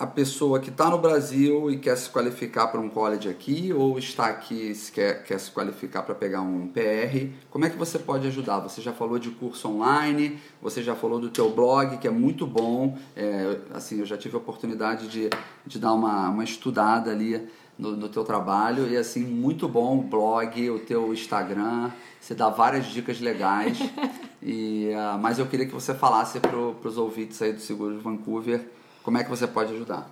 a 0.00 0.06
pessoa 0.06 0.58
que 0.60 0.70
está 0.70 0.88
no 0.88 0.96
Brasil 0.96 1.70
e 1.70 1.76
quer 1.76 1.94
se 1.94 2.08
qualificar 2.08 2.68
para 2.68 2.80
um 2.80 2.88
college 2.88 3.28
aqui 3.28 3.70
ou 3.70 3.98
está 3.98 4.28
aqui 4.28 4.72
e 4.72 4.90
quer, 4.90 5.22
quer 5.24 5.38
se 5.38 5.50
qualificar 5.50 6.02
para 6.04 6.14
pegar 6.14 6.40
um 6.40 6.68
PR, 6.68 7.28
como 7.50 7.66
é 7.66 7.70
que 7.70 7.76
você 7.76 7.98
pode 7.98 8.26
ajudar? 8.26 8.60
Você 8.60 8.80
já 8.80 8.94
falou 8.94 9.18
de 9.18 9.28
curso 9.28 9.68
online, 9.68 10.38
você 10.62 10.82
já 10.82 10.94
falou 10.94 11.20
do 11.20 11.28
teu 11.28 11.50
blog, 11.50 11.98
que 11.98 12.08
é 12.08 12.10
muito 12.10 12.46
bom. 12.46 12.96
É, 13.14 13.58
assim, 13.74 13.98
eu 13.98 14.06
já 14.06 14.16
tive 14.16 14.36
a 14.36 14.38
oportunidade 14.38 15.06
de, 15.06 15.28
de 15.66 15.78
dar 15.78 15.92
uma, 15.92 16.30
uma 16.30 16.44
estudada 16.44 17.10
ali 17.10 17.46
no, 17.78 17.94
no 17.94 18.08
teu 18.08 18.24
trabalho 18.24 18.88
e 18.88 18.96
assim, 18.96 19.22
muito 19.22 19.68
bom 19.68 19.98
o 19.98 20.02
blog, 20.02 20.70
o 20.70 20.78
teu 20.78 21.12
Instagram, 21.12 21.90
você 22.18 22.34
dá 22.34 22.48
várias 22.48 22.86
dicas 22.86 23.20
legais. 23.20 23.78
e, 24.42 24.92
uh, 24.94 25.18
mas 25.18 25.38
eu 25.38 25.44
queria 25.44 25.66
que 25.66 25.74
você 25.74 25.92
falasse 25.92 26.40
para 26.40 26.56
os 26.56 26.96
ouvintes 26.96 27.42
aí 27.42 27.52
do 27.52 27.60
Seguro 27.60 27.98
de 27.98 28.02
Vancouver 28.02 28.79
como 29.02 29.18
é 29.18 29.24
que 29.24 29.30
você 29.30 29.46
pode 29.46 29.72
ajudar? 29.74 30.08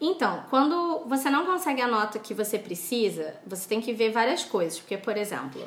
Então, 0.00 0.44
quando 0.48 1.02
você 1.06 1.28
não 1.28 1.44
consegue 1.44 1.82
a 1.82 1.88
nota 1.88 2.18
que 2.18 2.32
você 2.32 2.58
precisa, 2.58 3.34
você 3.46 3.68
tem 3.68 3.80
que 3.80 3.92
ver 3.92 4.10
várias 4.10 4.44
coisas. 4.44 4.78
Porque, 4.78 4.96
por 4.96 5.16
exemplo, 5.16 5.60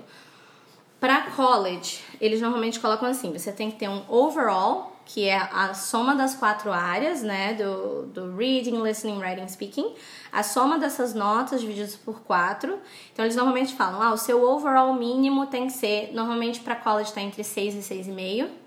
para 1.00 1.32
college, 1.32 2.00
eles 2.20 2.42
normalmente 2.42 2.80
colocam 2.80 3.10
assim: 3.10 3.34
você 3.34 3.52
tem 3.52 3.70
que 3.70 3.78
ter 3.78 3.90
um 3.90 4.04
overall, 4.08 4.96
que 5.06 5.28
é 5.28 5.36
a 5.36 5.74
soma 5.74 6.16
das 6.16 6.34
quatro 6.34 6.72
áreas, 6.72 7.22
né? 7.22 7.56
Do, 7.56 8.04
do 8.04 8.36
reading, 8.38 8.82
listening, 8.82 9.20
writing, 9.20 9.50
speaking. 9.50 9.94
A 10.32 10.44
soma 10.44 10.80
dessas 10.80 11.14
notas 11.14 11.60
divididas 11.60 11.96
por 11.98 12.22
quatro. 12.22 12.80
Então, 13.12 13.26
eles 13.26 13.36
normalmente 13.36 13.76
falam: 13.76 14.02
ah, 14.02 14.14
o 14.14 14.18
seu 14.18 14.42
overall 14.48 14.94
mínimo 14.94 15.48
tem 15.48 15.68
que 15.68 15.74
ser, 15.74 16.12
normalmente 16.14 16.62
para 16.62 16.76
college 16.76 17.10
está 17.10 17.20
entre 17.20 17.44
6 17.44 17.76
e 17.92 17.96
6,5. 17.96 18.61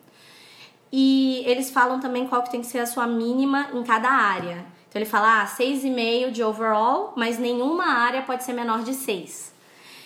E 0.97 1.43
eles 1.45 1.73
falam 1.73 1.99
também 1.99 2.29
qual 2.29 2.45
que 2.45 2.53
tem 2.53 2.61
que 2.61 2.69
ser 2.69 2.79
a 2.79 2.87
sua 2.87 3.05
mínima 3.05 3.69
em 3.75 3.83
cada 3.83 4.09
área. 4.09 4.65
Então 4.89 5.03
ele 5.03 5.05
fala, 5.05 5.43
ah, 5.43 5.45
6,5 5.45 6.31
de 6.31 6.41
overall, 6.41 7.13
mas 7.17 7.37
nenhuma 7.37 7.85
área 7.85 8.23
pode 8.23 8.45
ser 8.45 8.53
menor 8.53 8.85
de 8.85 8.95
6. 8.95 9.53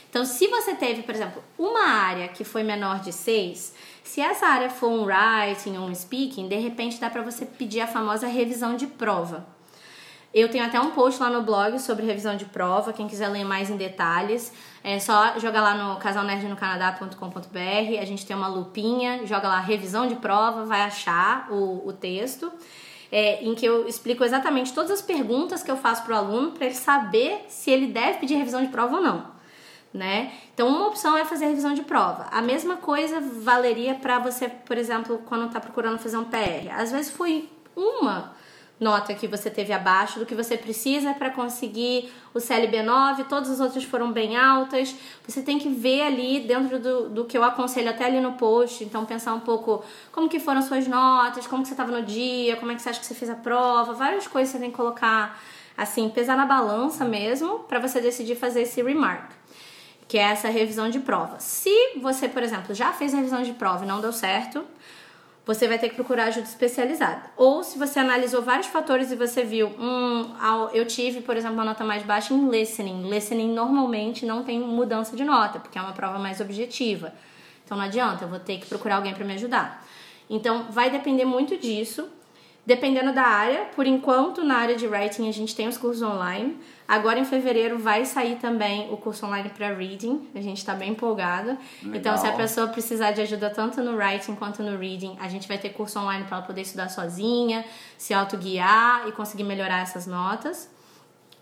Então, 0.08 0.24
se 0.24 0.46
você 0.46 0.74
teve, 0.74 1.02
por 1.02 1.14
exemplo, 1.14 1.44
uma 1.58 1.86
área 1.86 2.28
que 2.28 2.42
foi 2.42 2.62
menor 2.62 3.00
de 3.00 3.12
6, 3.12 3.74
se 4.02 4.22
essa 4.22 4.46
área 4.46 4.70
for 4.70 4.88
um 4.88 5.04
writing 5.04 5.76
ou 5.76 5.84
um 5.84 5.94
speaking, 5.94 6.48
de 6.48 6.56
repente 6.56 6.98
dá 6.98 7.10
para 7.10 7.20
você 7.20 7.44
pedir 7.44 7.82
a 7.82 7.86
famosa 7.86 8.26
revisão 8.26 8.74
de 8.74 8.86
prova. 8.86 9.46
Eu 10.32 10.50
tenho 10.50 10.64
até 10.64 10.78
um 10.78 10.90
post 10.90 11.22
lá 11.22 11.30
no 11.30 11.42
blog 11.42 11.78
sobre 11.78 12.04
revisão 12.04 12.36
de 12.36 12.44
prova, 12.44 12.92
quem 12.92 13.08
quiser 13.08 13.28
ler 13.28 13.44
mais 13.44 13.70
em 13.70 13.76
detalhes. 13.76 14.52
É 14.84 14.98
só 14.98 15.38
jogar 15.38 15.62
lá 15.62 15.74
no 15.74 15.98
casalnerdnocanadá.com.br, 15.98 18.00
a 18.00 18.04
gente 18.04 18.26
tem 18.26 18.36
uma 18.36 18.48
lupinha, 18.48 19.26
joga 19.26 19.48
lá 19.48 19.58
revisão 19.58 20.06
de 20.06 20.16
prova, 20.16 20.66
vai 20.66 20.82
achar 20.82 21.50
o, 21.50 21.88
o 21.88 21.92
texto. 21.92 22.52
É, 23.10 23.42
em 23.42 23.54
que 23.54 23.64
eu 23.64 23.88
explico 23.88 24.22
exatamente 24.22 24.74
todas 24.74 24.90
as 24.90 25.00
perguntas 25.00 25.62
que 25.62 25.70
eu 25.70 25.78
faço 25.78 26.04
para 26.04 26.14
o 26.14 26.18
aluno 26.18 26.52
para 26.52 26.66
ele 26.66 26.74
saber 26.74 27.46
se 27.48 27.70
ele 27.70 27.86
deve 27.86 28.18
pedir 28.18 28.34
revisão 28.34 28.60
de 28.60 28.68
prova 28.68 28.96
ou 28.96 29.02
não. 29.02 29.38
Né? 29.94 30.30
Então, 30.52 30.68
uma 30.68 30.88
opção 30.88 31.16
é 31.16 31.24
fazer 31.24 31.46
revisão 31.46 31.72
de 31.72 31.80
prova. 31.80 32.26
A 32.30 32.42
mesma 32.42 32.76
coisa 32.76 33.18
valeria 33.18 33.94
para 33.94 34.18
você, 34.18 34.50
por 34.50 34.76
exemplo, 34.76 35.22
quando 35.24 35.46
está 35.46 35.58
procurando 35.58 35.98
fazer 35.98 36.18
um 36.18 36.24
PR. 36.24 36.70
Às 36.76 36.92
vezes 36.92 37.10
foi 37.10 37.48
uma 37.74 38.36
nota 38.80 39.12
que 39.14 39.26
você 39.26 39.50
teve 39.50 39.72
abaixo 39.72 40.18
do 40.18 40.26
que 40.26 40.34
você 40.34 40.56
precisa 40.56 41.12
para 41.12 41.30
conseguir 41.30 42.12
o 42.32 42.38
CLB9, 42.38 43.26
todas 43.28 43.50
as 43.50 43.60
outras 43.60 43.84
foram 43.84 44.12
bem 44.12 44.36
altas. 44.36 44.94
Você 45.26 45.42
tem 45.42 45.58
que 45.58 45.68
ver 45.68 46.02
ali 46.02 46.40
dentro 46.40 46.78
do, 46.78 47.08
do 47.08 47.24
que 47.24 47.36
eu 47.36 47.42
aconselho 47.42 47.90
até 47.90 48.04
ali 48.04 48.20
no 48.20 48.32
post, 48.32 48.84
então 48.84 49.04
pensar 49.04 49.34
um 49.34 49.40
pouco 49.40 49.82
como 50.12 50.28
que 50.28 50.38
foram 50.38 50.62
suas 50.62 50.86
notas, 50.86 51.46
como 51.46 51.62
que 51.62 51.68
você 51.68 51.74
estava 51.74 51.90
no 51.90 52.04
dia, 52.04 52.56
como 52.56 52.70
é 52.70 52.74
que 52.74 52.82
você 52.82 52.90
acha 52.90 53.00
que 53.00 53.06
você 53.06 53.14
fez 53.14 53.30
a 53.30 53.34
prova, 53.34 53.92
várias 53.92 54.26
coisas 54.26 54.52
você 54.52 54.58
tem 54.58 54.70
que 54.70 54.76
colocar 54.76 55.40
assim, 55.76 56.08
pesar 56.08 56.36
na 56.36 56.44
balança 56.44 57.04
mesmo 57.04 57.60
para 57.60 57.78
você 57.78 58.00
decidir 58.00 58.34
fazer 58.34 58.62
esse 58.62 58.82
remark. 58.82 59.30
Que 60.08 60.18
é 60.18 60.22
essa 60.22 60.48
revisão 60.48 60.88
de 60.88 61.00
prova. 61.00 61.38
Se 61.38 61.98
você, 62.00 62.28
por 62.28 62.42
exemplo, 62.42 62.74
já 62.74 62.92
fez 62.92 63.12
a 63.12 63.18
revisão 63.18 63.42
de 63.42 63.52
prova 63.52 63.84
e 63.84 63.88
não 63.88 64.00
deu 64.00 64.12
certo, 64.12 64.64
você 65.48 65.66
vai 65.66 65.78
ter 65.78 65.88
que 65.88 65.94
procurar 65.94 66.24
ajuda 66.24 66.46
especializada. 66.46 67.22
Ou 67.34 67.64
se 67.64 67.78
você 67.78 67.98
analisou 67.98 68.42
vários 68.42 68.66
fatores 68.66 69.10
e 69.10 69.16
você 69.16 69.42
viu, 69.42 69.68
hum, 69.68 70.30
eu 70.74 70.86
tive, 70.86 71.22
por 71.22 71.38
exemplo, 71.38 71.56
uma 71.56 71.64
nota 71.64 71.82
mais 71.82 72.02
baixa 72.02 72.34
em 72.34 72.50
listening. 72.50 73.08
Listening 73.08 73.54
normalmente 73.54 74.26
não 74.26 74.44
tem 74.44 74.60
mudança 74.60 75.16
de 75.16 75.24
nota, 75.24 75.58
porque 75.58 75.78
é 75.78 75.80
uma 75.80 75.94
prova 75.94 76.18
mais 76.18 76.38
objetiva. 76.42 77.14
Então 77.64 77.78
não 77.78 77.86
adianta, 77.86 78.24
eu 78.24 78.28
vou 78.28 78.38
ter 78.38 78.58
que 78.58 78.66
procurar 78.66 78.96
alguém 78.96 79.14
para 79.14 79.24
me 79.24 79.32
ajudar. 79.32 79.82
Então 80.28 80.66
vai 80.68 80.90
depender 80.90 81.24
muito 81.24 81.56
disso. 81.56 82.06
Dependendo 82.68 83.14
da 83.14 83.22
área, 83.22 83.64
por 83.74 83.86
enquanto 83.86 84.44
na 84.44 84.58
área 84.58 84.76
de 84.76 84.86
writing 84.86 85.26
a 85.26 85.32
gente 85.32 85.56
tem 85.56 85.66
os 85.66 85.78
cursos 85.78 86.02
online. 86.02 86.54
Agora 86.86 87.18
em 87.18 87.24
fevereiro 87.24 87.78
vai 87.78 88.04
sair 88.04 88.36
também 88.36 88.92
o 88.92 88.96
curso 88.98 89.24
online 89.24 89.48
para 89.48 89.72
reading. 89.72 90.28
A 90.34 90.40
gente 90.42 90.58
está 90.58 90.74
bem 90.74 90.90
empolgado. 90.90 91.56
Legal. 91.82 91.96
Então, 91.98 92.18
se 92.18 92.26
a 92.26 92.32
pessoa 92.32 92.68
precisar 92.68 93.12
de 93.12 93.22
ajuda 93.22 93.48
tanto 93.48 93.80
no 93.80 93.96
writing 93.96 94.34
quanto 94.34 94.62
no 94.62 94.76
reading, 94.76 95.16
a 95.18 95.30
gente 95.30 95.48
vai 95.48 95.56
ter 95.56 95.70
curso 95.70 95.98
online 95.98 96.26
para 96.26 96.36
ela 96.36 96.46
poder 96.46 96.60
estudar 96.60 96.90
sozinha, 96.90 97.64
se 97.96 98.12
autoguiar 98.12 99.08
e 99.08 99.12
conseguir 99.12 99.44
melhorar 99.44 99.80
essas 99.80 100.06
notas. 100.06 100.70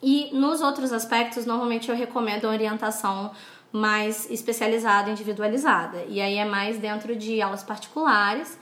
E 0.00 0.30
nos 0.32 0.60
outros 0.60 0.92
aspectos, 0.92 1.44
normalmente 1.44 1.88
eu 1.88 1.96
recomendo 1.96 2.44
a 2.44 2.50
orientação 2.50 3.32
mais 3.72 4.30
especializada, 4.30 5.10
individualizada. 5.10 6.04
E 6.08 6.20
aí 6.20 6.36
é 6.36 6.44
mais 6.44 6.78
dentro 6.78 7.16
de 7.16 7.42
aulas 7.42 7.64
particulares 7.64 8.56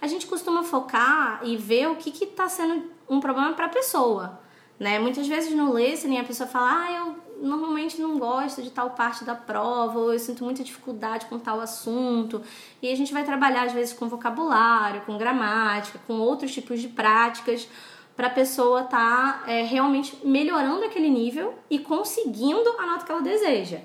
a 0.00 0.06
gente 0.06 0.26
costuma 0.26 0.62
focar 0.62 1.40
e 1.44 1.56
ver 1.56 1.88
o 1.88 1.96
que 1.96 2.24
está 2.24 2.48
sendo 2.48 2.84
um 3.08 3.20
problema 3.20 3.52
para 3.52 3.66
a 3.66 3.68
pessoa. 3.68 4.40
Né? 4.78 4.98
Muitas 4.98 5.26
vezes 5.26 5.52
no 5.54 5.76
listening 5.76 6.18
a 6.18 6.24
pessoa 6.24 6.48
fala, 6.48 6.84
ah, 6.84 6.92
eu 6.92 7.16
normalmente 7.40 8.00
não 8.00 8.18
gosto 8.18 8.62
de 8.62 8.70
tal 8.70 8.90
parte 8.90 9.24
da 9.24 9.34
prova, 9.34 9.98
ou 9.98 10.12
eu 10.12 10.18
sinto 10.18 10.44
muita 10.44 10.62
dificuldade 10.62 11.26
com 11.26 11.38
tal 11.38 11.60
assunto. 11.60 12.42
E 12.80 12.90
a 12.90 12.96
gente 12.96 13.12
vai 13.12 13.24
trabalhar 13.24 13.64
às 13.64 13.72
vezes 13.72 13.92
com 13.92 14.08
vocabulário, 14.08 15.02
com 15.02 15.18
gramática, 15.18 16.00
com 16.06 16.14
outros 16.14 16.52
tipos 16.52 16.80
de 16.80 16.88
práticas 16.88 17.68
para 18.16 18.28
a 18.28 18.30
pessoa 18.30 18.82
estar 18.82 19.44
tá, 19.44 19.50
é, 19.50 19.62
realmente 19.62 20.18
melhorando 20.24 20.84
aquele 20.84 21.08
nível 21.08 21.54
e 21.70 21.78
conseguindo 21.78 22.68
a 22.78 22.86
nota 22.86 23.04
que 23.04 23.12
ela 23.12 23.22
deseja. 23.22 23.78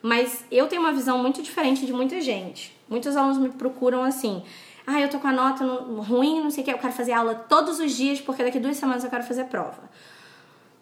Mas 0.00 0.44
eu 0.50 0.66
tenho 0.66 0.82
uma 0.82 0.92
visão 0.92 1.18
muito 1.18 1.42
diferente 1.42 1.86
de 1.86 1.92
muita 1.92 2.20
gente. 2.20 2.76
Muitos 2.88 3.16
alunos 3.16 3.38
me 3.38 3.48
procuram 3.48 4.02
assim: 4.02 4.42
ah, 4.86 5.00
eu 5.00 5.08
tô 5.08 5.18
com 5.18 5.28
a 5.28 5.32
nota 5.32 5.64
ruim, 5.64 6.40
não 6.40 6.50
sei 6.50 6.62
o 6.62 6.64
que, 6.64 6.72
eu 6.72 6.78
quero 6.78 6.92
fazer 6.92 7.12
aula 7.12 7.34
todos 7.34 7.78
os 7.78 7.92
dias 7.92 8.20
porque 8.20 8.42
daqui 8.42 8.58
duas 8.58 8.76
semanas 8.76 9.04
eu 9.04 9.10
quero 9.10 9.22
fazer 9.22 9.44
prova. 9.44 9.82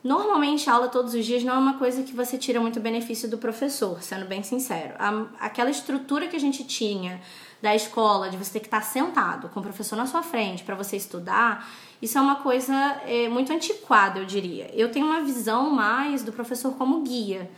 Normalmente, 0.03 0.69
a 0.71 0.73
aula 0.73 0.89
todos 0.89 1.13
os 1.13 1.27
dias 1.27 1.45
não 1.45 1.55
é 1.55 1.59
uma 1.59 1.75
coisa 1.75 2.03
que 2.03 2.15
você 2.15 2.39
tira 2.39 2.59
muito 2.59 2.81
benefício 2.81 3.29
do 3.29 3.37
professor, 3.37 4.03
sendo 4.03 4.25
bem 4.25 4.43
sincero. 4.43 4.95
A, 4.99 5.27
aquela 5.39 5.69
estrutura 5.69 6.27
que 6.27 6.35
a 6.35 6.41
gente 6.41 6.65
tinha 6.65 7.21
da 7.61 7.75
escola, 7.77 8.31
de 8.31 8.39
você 8.39 8.55
ter 8.55 8.61
que 8.61 8.67
estar 8.67 8.81
sentado 8.81 9.51
com 9.51 9.61
o 9.61 9.63
professor 9.63 9.97
na 9.97 10.07
sua 10.07 10.23
frente 10.23 10.65
para 10.65 10.75
você 10.75 10.97
estudar, 10.97 11.69
isso 12.01 12.17
é 12.17 12.21
uma 12.21 12.37
coisa 12.37 12.75
é, 13.07 13.29
muito 13.29 13.53
antiquada, 13.53 14.19
eu 14.19 14.25
diria. 14.25 14.71
Eu 14.73 14.91
tenho 14.91 15.05
uma 15.05 15.21
visão 15.21 15.69
mais 15.69 16.23
do 16.23 16.33
professor 16.33 16.73
como 16.77 17.03
guia. 17.03 17.51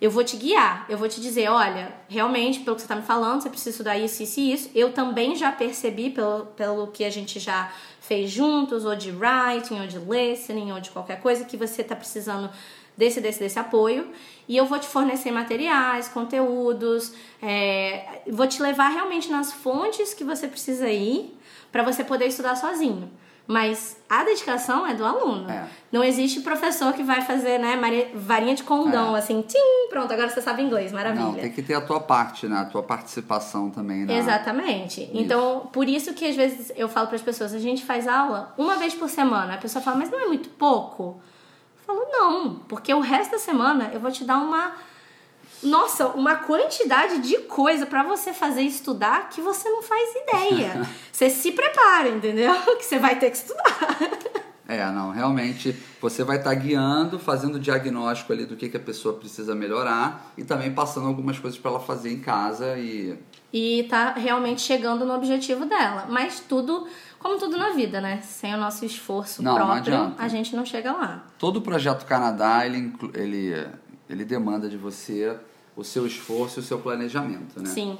Eu 0.00 0.10
vou 0.10 0.24
te 0.24 0.36
guiar, 0.36 0.86
eu 0.88 0.96
vou 0.96 1.08
te 1.08 1.20
dizer, 1.20 1.50
olha, 1.50 1.94
realmente, 2.08 2.60
pelo 2.60 2.74
que 2.74 2.80
você 2.80 2.86
está 2.86 2.96
me 2.96 3.02
falando, 3.02 3.42
você 3.42 3.50
precisa 3.50 3.70
estudar 3.70 3.98
isso, 3.98 4.22
isso 4.22 4.40
e 4.40 4.52
isso. 4.52 4.70
Eu 4.74 4.92
também 4.94 5.36
já 5.36 5.52
percebi, 5.52 6.08
pelo, 6.08 6.46
pelo 6.46 6.86
que 6.86 7.04
a 7.04 7.10
gente 7.10 7.38
já 7.38 7.70
fez 8.00 8.30
juntos, 8.30 8.86
ou 8.86 8.96
de 8.96 9.10
writing, 9.10 9.78
ou 9.78 9.86
de 9.86 9.98
listening, 9.98 10.72
ou 10.72 10.80
de 10.80 10.90
qualquer 10.90 11.20
coisa 11.20 11.44
que 11.44 11.54
você 11.54 11.82
está 11.82 11.94
precisando 11.94 12.50
desse, 12.96 13.20
desse, 13.20 13.40
desse 13.40 13.58
apoio. 13.58 14.10
E 14.48 14.56
eu 14.56 14.64
vou 14.64 14.78
te 14.78 14.86
fornecer 14.86 15.30
materiais, 15.30 16.08
conteúdos, 16.08 17.12
é, 17.42 18.22
vou 18.26 18.46
te 18.46 18.62
levar 18.62 18.88
realmente 18.88 19.30
nas 19.30 19.52
fontes 19.52 20.14
que 20.14 20.24
você 20.24 20.48
precisa 20.48 20.88
ir 20.88 21.38
para 21.70 21.82
você 21.82 22.02
poder 22.02 22.26
estudar 22.26 22.56
sozinho. 22.56 23.10
Mas 23.50 23.96
a 24.08 24.22
dedicação 24.22 24.86
é 24.86 24.94
do 24.94 25.04
aluno. 25.04 25.50
É. 25.50 25.68
Não 25.90 26.04
existe 26.04 26.38
professor 26.38 26.92
que 26.92 27.02
vai 27.02 27.20
fazer, 27.22 27.58
né, 27.58 27.76
varinha 28.14 28.54
de 28.54 28.62
condão, 28.62 29.16
é. 29.16 29.18
assim, 29.18 29.42
tim, 29.42 29.88
pronto, 29.88 30.12
agora 30.12 30.28
você 30.28 30.40
sabe 30.40 30.62
inglês, 30.62 30.92
maravilha. 30.92 31.24
Não, 31.24 31.34
tem 31.34 31.50
que 31.50 31.60
ter 31.60 31.74
a 31.74 31.80
tua 31.80 31.98
parte, 31.98 32.46
né, 32.46 32.58
a 32.58 32.64
tua 32.64 32.80
participação 32.80 33.68
também, 33.68 34.04
né? 34.04 34.16
Exatamente. 34.16 35.02
Isso. 35.02 35.10
Então, 35.12 35.68
por 35.72 35.88
isso 35.88 36.14
que 36.14 36.28
às 36.28 36.36
vezes 36.36 36.70
eu 36.76 36.88
falo 36.88 37.08
para 37.08 37.16
as 37.16 37.22
pessoas, 37.22 37.52
a 37.52 37.58
gente 37.58 37.84
faz 37.84 38.06
aula 38.06 38.54
uma 38.56 38.76
vez 38.76 38.94
por 38.94 39.08
semana. 39.08 39.54
A 39.54 39.58
pessoa 39.58 39.82
fala, 39.82 39.96
mas 39.96 40.12
não 40.12 40.20
é 40.20 40.26
muito 40.28 40.48
pouco? 40.50 41.20
Eu 41.76 41.84
falo, 41.84 42.06
não, 42.08 42.54
porque 42.68 42.94
o 42.94 43.00
resto 43.00 43.32
da 43.32 43.38
semana 43.38 43.90
eu 43.92 43.98
vou 43.98 44.12
te 44.12 44.22
dar 44.22 44.38
uma 44.38 44.74
nossa, 45.62 46.08
uma 46.08 46.36
quantidade 46.36 47.18
de 47.18 47.38
coisa 47.40 47.84
para 47.86 48.02
você 48.02 48.32
fazer 48.32 48.62
estudar 48.62 49.28
que 49.28 49.40
você 49.40 49.68
não 49.68 49.82
faz 49.82 50.10
ideia. 50.16 50.88
você 51.12 51.28
se 51.28 51.52
prepara, 51.52 52.08
entendeu? 52.08 52.54
Que 52.80 52.84
você 52.84 52.98
vai 52.98 53.18
ter 53.18 53.30
que 53.30 53.36
estudar. 53.36 53.98
É, 54.70 54.88
não, 54.92 55.10
realmente 55.10 55.74
você 56.00 56.22
vai 56.22 56.36
estar 56.36 56.50
tá 56.50 56.54
guiando, 56.54 57.18
fazendo 57.18 57.58
diagnóstico 57.58 58.32
ali 58.32 58.46
do 58.46 58.56
que, 58.56 58.68
que 58.68 58.76
a 58.76 58.80
pessoa 58.80 59.14
precisa 59.16 59.52
melhorar 59.52 60.32
e 60.38 60.44
também 60.44 60.72
passando 60.72 61.08
algumas 61.08 61.40
coisas 61.40 61.58
para 61.58 61.72
ela 61.72 61.80
fazer 61.80 62.12
em 62.12 62.20
casa 62.20 62.78
e. 62.78 63.18
E 63.52 63.84
tá 63.90 64.12
realmente 64.12 64.60
chegando 64.60 65.04
no 65.04 65.12
objetivo 65.12 65.66
dela. 65.66 66.06
Mas 66.08 66.38
tudo, 66.38 66.86
como 67.18 67.36
tudo 67.36 67.58
na 67.58 67.70
vida, 67.70 68.00
né? 68.00 68.20
Sem 68.22 68.54
o 68.54 68.56
nosso 68.56 68.84
esforço 68.84 69.42
não, 69.42 69.56
próprio, 69.56 69.92
não 69.92 70.14
a 70.16 70.28
gente 70.28 70.54
não 70.54 70.64
chega 70.64 70.92
lá. 70.92 71.24
Todo 71.36 71.60
projeto 71.60 72.06
Canadá, 72.06 72.64
ele, 72.64 72.94
ele, 73.12 73.66
ele 74.10 74.24
demanda 74.24 74.68
de 74.68 74.76
você 74.76 75.36
o 75.76 75.84
seu 75.84 76.06
esforço 76.06 76.58
e 76.58 76.62
o 76.62 76.64
seu 76.64 76.78
planejamento, 76.78 77.62
né? 77.62 77.70
Sim. 77.70 77.96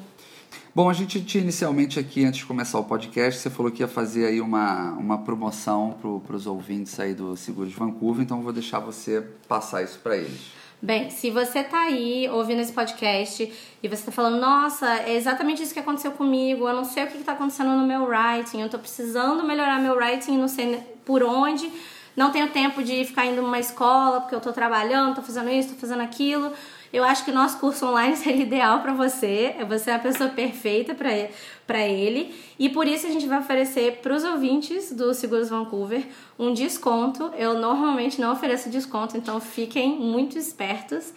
Bom, 0.74 0.90
a 0.90 0.92
gente 0.92 1.20
tinha 1.22 1.42
inicialmente 1.42 1.98
aqui, 1.98 2.24
antes 2.24 2.40
de 2.40 2.46
começar 2.46 2.78
o 2.78 2.84
podcast, 2.84 3.40
você 3.40 3.48
falou 3.48 3.70
que 3.70 3.82
ia 3.82 3.88
fazer 3.88 4.26
aí 4.26 4.40
uma, 4.40 4.92
uma 4.92 5.18
promoção 5.18 5.96
para 6.26 6.36
os 6.36 6.46
ouvintes 6.46 6.98
aí 6.98 7.14
do 7.14 7.36
Seguros 7.36 7.72
Vancouver, 7.72 8.22
então 8.24 8.38
eu 8.38 8.42
vou 8.42 8.52
deixar 8.52 8.80
você 8.80 9.24
passar 9.48 9.82
isso 9.82 10.00
para 10.00 10.16
eles. 10.16 10.40
Bem, 10.82 11.10
se 11.10 11.30
você 11.30 11.62
tá 11.62 11.82
aí 11.82 12.28
ouvindo 12.30 12.60
esse 12.60 12.72
podcast 12.72 13.52
e 13.82 13.88
você 13.88 14.02
tá 14.02 14.10
falando, 14.10 14.40
nossa, 14.40 14.90
é 15.02 15.14
exatamente 15.14 15.62
isso 15.62 15.74
que 15.74 15.80
aconteceu 15.80 16.10
comigo, 16.12 16.66
eu 16.66 16.74
não 16.74 16.84
sei 16.84 17.04
o 17.04 17.06
que, 17.06 17.18
que 17.18 17.24
tá 17.24 17.32
acontecendo 17.32 17.70
no 17.70 17.86
meu 17.86 18.04
writing, 18.04 18.60
eu 18.60 18.68
tô 18.68 18.78
precisando 18.78 19.44
melhorar 19.44 19.78
meu 19.80 19.94
writing, 19.94 20.38
não 20.38 20.48
sei 20.48 20.80
por 21.04 21.22
onde, 21.22 21.70
não 22.16 22.30
tenho 22.30 22.48
tempo 22.48 22.82
de 22.82 23.04
ficar 23.04 23.26
indo 23.26 23.42
numa 23.42 23.58
escola 23.58 24.20
porque 24.20 24.34
eu 24.34 24.40
tô 24.40 24.52
trabalhando, 24.52 25.16
tô 25.16 25.22
fazendo 25.22 25.50
isso, 25.50 25.70
tô 25.70 25.76
fazendo 25.76 26.02
aquilo 26.02 26.52
eu 26.92 27.04
acho 27.04 27.24
que 27.24 27.30
o 27.30 27.34
nosso 27.34 27.58
curso 27.58 27.86
online 27.86 28.16
seria 28.16 28.42
ideal 28.42 28.80
para 28.80 28.92
você. 28.92 29.54
Você 29.68 29.90
é 29.90 29.94
a 29.94 29.98
pessoa 29.98 30.30
perfeita 30.30 30.94
para 30.94 31.86
ele. 31.86 32.34
E 32.58 32.68
por 32.68 32.86
isso 32.86 33.06
a 33.06 33.10
gente 33.10 33.26
vai 33.26 33.38
oferecer 33.38 34.00
para 34.02 34.14
os 34.14 34.24
ouvintes 34.24 34.92
do 34.92 35.14
Seguros 35.14 35.48
Vancouver 35.48 36.04
um 36.38 36.52
desconto. 36.52 37.30
Eu 37.36 37.54
normalmente 37.54 38.20
não 38.20 38.32
ofereço 38.32 38.68
desconto, 38.68 39.16
então 39.16 39.40
fiquem 39.40 39.96
muito 39.98 40.36
espertos. 40.36 41.12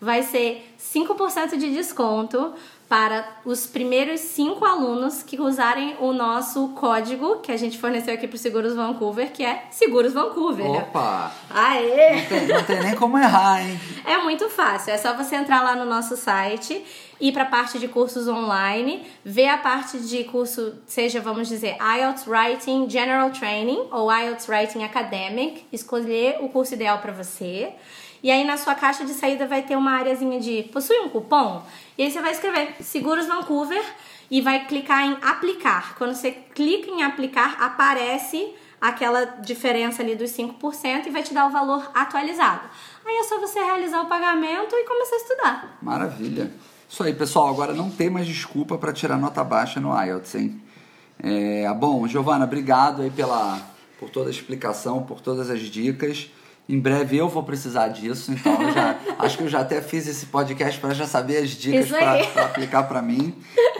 Vai 0.00 0.22
ser 0.22 0.74
5% 0.78 1.56
de 1.56 1.74
desconto 1.74 2.54
para 2.88 3.28
os 3.44 3.66
primeiros 3.66 4.20
cinco 4.20 4.64
alunos 4.64 5.22
que 5.22 5.38
usarem 5.38 5.96
o 6.00 6.12
nosso 6.12 6.68
código 6.68 7.36
que 7.40 7.52
a 7.52 7.56
gente 7.56 7.78
forneceu 7.78 8.14
aqui 8.14 8.26
para 8.26 8.36
o 8.36 8.38
Seguros 8.38 8.74
Vancouver, 8.74 9.30
que 9.30 9.44
é 9.44 9.64
Seguros 9.70 10.14
Vancouver. 10.14 10.66
Opa! 10.66 11.30
Aê! 11.50 12.16
Não 12.16 12.26
tem, 12.26 12.46
não 12.46 12.64
tem 12.64 12.80
nem 12.80 12.94
como 12.96 13.18
errar, 13.18 13.62
hein? 13.62 13.78
É 14.06 14.16
muito 14.18 14.48
fácil, 14.48 14.94
é 14.94 14.96
só 14.96 15.14
você 15.14 15.36
entrar 15.36 15.62
lá 15.62 15.76
no 15.76 15.84
nosso 15.84 16.16
site, 16.16 16.82
ir 17.20 17.32
para 17.32 17.42
a 17.42 17.46
parte 17.46 17.78
de 17.78 17.88
cursos 17.88 18.26
online, 18.26 19.06
ver 19.22 19.48
a 19.48 19.58
parte 19.58 19.98
de 20.00 20.24
curso, 20.24 20.74
seja, 20.86 21.20
vamos 21.20 21.46
dizer, 21.46 21.76
IELTS 21.80 22.26
Writing 22.26 22.88
General 22.88 23.30
Training 23.30 23.88
ou 23.92 24.10
IELTS 24.10 24.48
Writing 24.48 24.82
Academic, 24.82 25.66
escolher 25.70 26.38
o 26.40 26.48
curso 26.48 26.72
ideal 26.72 26.98
para 26.98 27.12
você. 27.12 27.74
E 28.22 28.30
aí 28.30 28.44
na 28.44 28.56
sua 28.56 28.74
caixa 28.74 29.04
de 29.04 29.12
saída 29.12 29.46
vai 29.46 29.62
ter 29.62 29.76
uma 29.76 29.92
areazinha 29.92 30.40
de 30.40 30.64
possui 30.72 30.98
um 31.00 31.08
cupom? 31.08 31.62
E 31.96 32.02
aí 32.02 32.10
você 32.10 32.20
vai 32.20 32.32
escrever 32.32 32.74
Seguros 32.80 33.26
Vancouver 33.26 33.84
e 34.30 34.40
vai 34.40 34.66
clicar 34.66 35.04
em 35.06 35.16
aplicar. 35.22 35.94
Quando 35.96 36.14
você 36.14 36.32
clica 36.32 36.90
em 36.90 37.02
aplicar, 37.02 37.56
aparece 37.60 38.54
aquela 38.80 39.24
diferença 39.24 40.02
ali 40.02 40.14
dos 40.14 40.30
5% 40.30 41.06
e 41.06 41.10
vai 41.10 41.22
te 41.22 41.34
dar 41.34 41.46
o 41.46 41.50
valor 41.50 41.90
atualizado. 41.94 42.68
Aí 43.04 43.16
é 43.16 43.24
só 43.24 43.38
você 43.40 43.58
realizar 43.58 44.02
o 44.02 44.06
pagamento 44.06 44.74
e 44.74 44.84
começar 44.84 45.14
a 45.14 45.18
estudar. 45.18 45.78
Maravilha. 45.82 46.52
Isso 46.88 47.02
aí, 47.02 47.14
pessoal. 47.14 47.48
Agora 47.48 47.72
não 47.72 47.90
tem 47.90 48.08
mais 48.08 48.26
desculpa 48.26 48.78
para 48.78 48.92
tirar 48.92 49.18
nota 49.18 49.42
baixa 49.42 49.80
no 49.80 49.90
IELTS, 50.00 50.34
hein? 50.36 50.62
É, 51.20 51.72
bom, 51.74 52.06
Giovana, 52.06 52.44
obrigado 52.44 53.02
aí 53.02 53.10
pela, 53.10 53.60
por 53.98 54.08
toda 54.08 54.28
a 54.28 54.30
explicação, 54.30 55.02
por 55.02 55.20
todas 55.20 55.50
as 55.50 55.60
dicas. 55.60 56.30
Em 56.68 56.78
breve 56.78 57.16
eu 57.16 57.30
vou 57.30 57.42
precisar 57.42 57.88
disso, 57.88 58.30
então 58.30 58.60
eu 58.60 58.72
já, 58.72 58.98
acho 59.18 59.38
que 59.38 59.44
eu 59.44 59.48
já 59.48 59.60
até 59.60 59.80
fiz 59.80 60.06
esse 60.06 60.26
podcast 60.26 60.78
para 60.78 60.92
já 60.92 61.06
saber 61.06 61.38
as 61.38 61.50
dicas 61.50 61.88
para 61.88 62.44
aplicar 62.44 62.82
para 62.82 63.00
mim. 63.00 63.34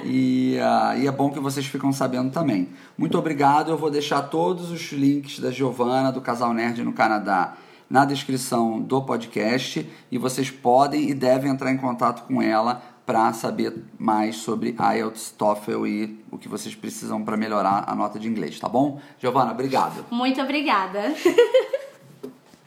E, 0.05 0.57
uh, 0.59 0.98
e 0.98 1.07
é 1.07 1.12
bom 1.12 1.31
que 1.31 1.38
vocês 1.38 1.66
ficam 1.66 1.92
sabendo 1.92 2.31
também. 2.31 2.70
Muito 2.96 3.18
obrigado. 3.18 3.70
Eu 3.70 3.77
vou 3.77 3.90
deixar 3.90 4.22
todos 4.22 4.70
os 4.70 4.90
links 4.92 5.38
da 5.38 5.51
Giovana, 5.51 6.11
do 6.11 6.22
Casal 6.22 6.55
Nerd 6.55 6.83
no 6.83 6.94
Canadá, 6.94 7.59
na 7.90 8.07
descrição 8.07 8.81
do 8.81 9.03
podcast. 9.03 9.87
E 10.11 10.16
vocês 10.16 10.51
podem 10.51 11.11
e 11.11 11.14
devem 11.14 11.51
entrar 11.51 11.70
em 11.70 11.77
contato 11.77 12.27
com 12.27 12.40
ela 12.40 12.81
para 13.05 13.31
saber 13.35 13.85
mais 13.98 14.37
sobre 14.37 14.74
IELTS, 14.79 15.31
TOEFL 15.37 15.87
e 15.87 16.24
o 16.31 16.38
que 16.38 16.48
vocês 16.48 16.74
precisam 16.74 17.22
para 17.22 17.37
melhorar 17.37 17.85
a 17.87 17.94
nota 17.94 18.18
de 18.18 18.29
inglês, 18.29 18.59
tá 18.59 18.68
bom? 18.68 18.98
Giovana, 19.18 19.53
obrigado. 19.53 20.07
Muito 20.11 20.40
obrigada. 20.40 21.14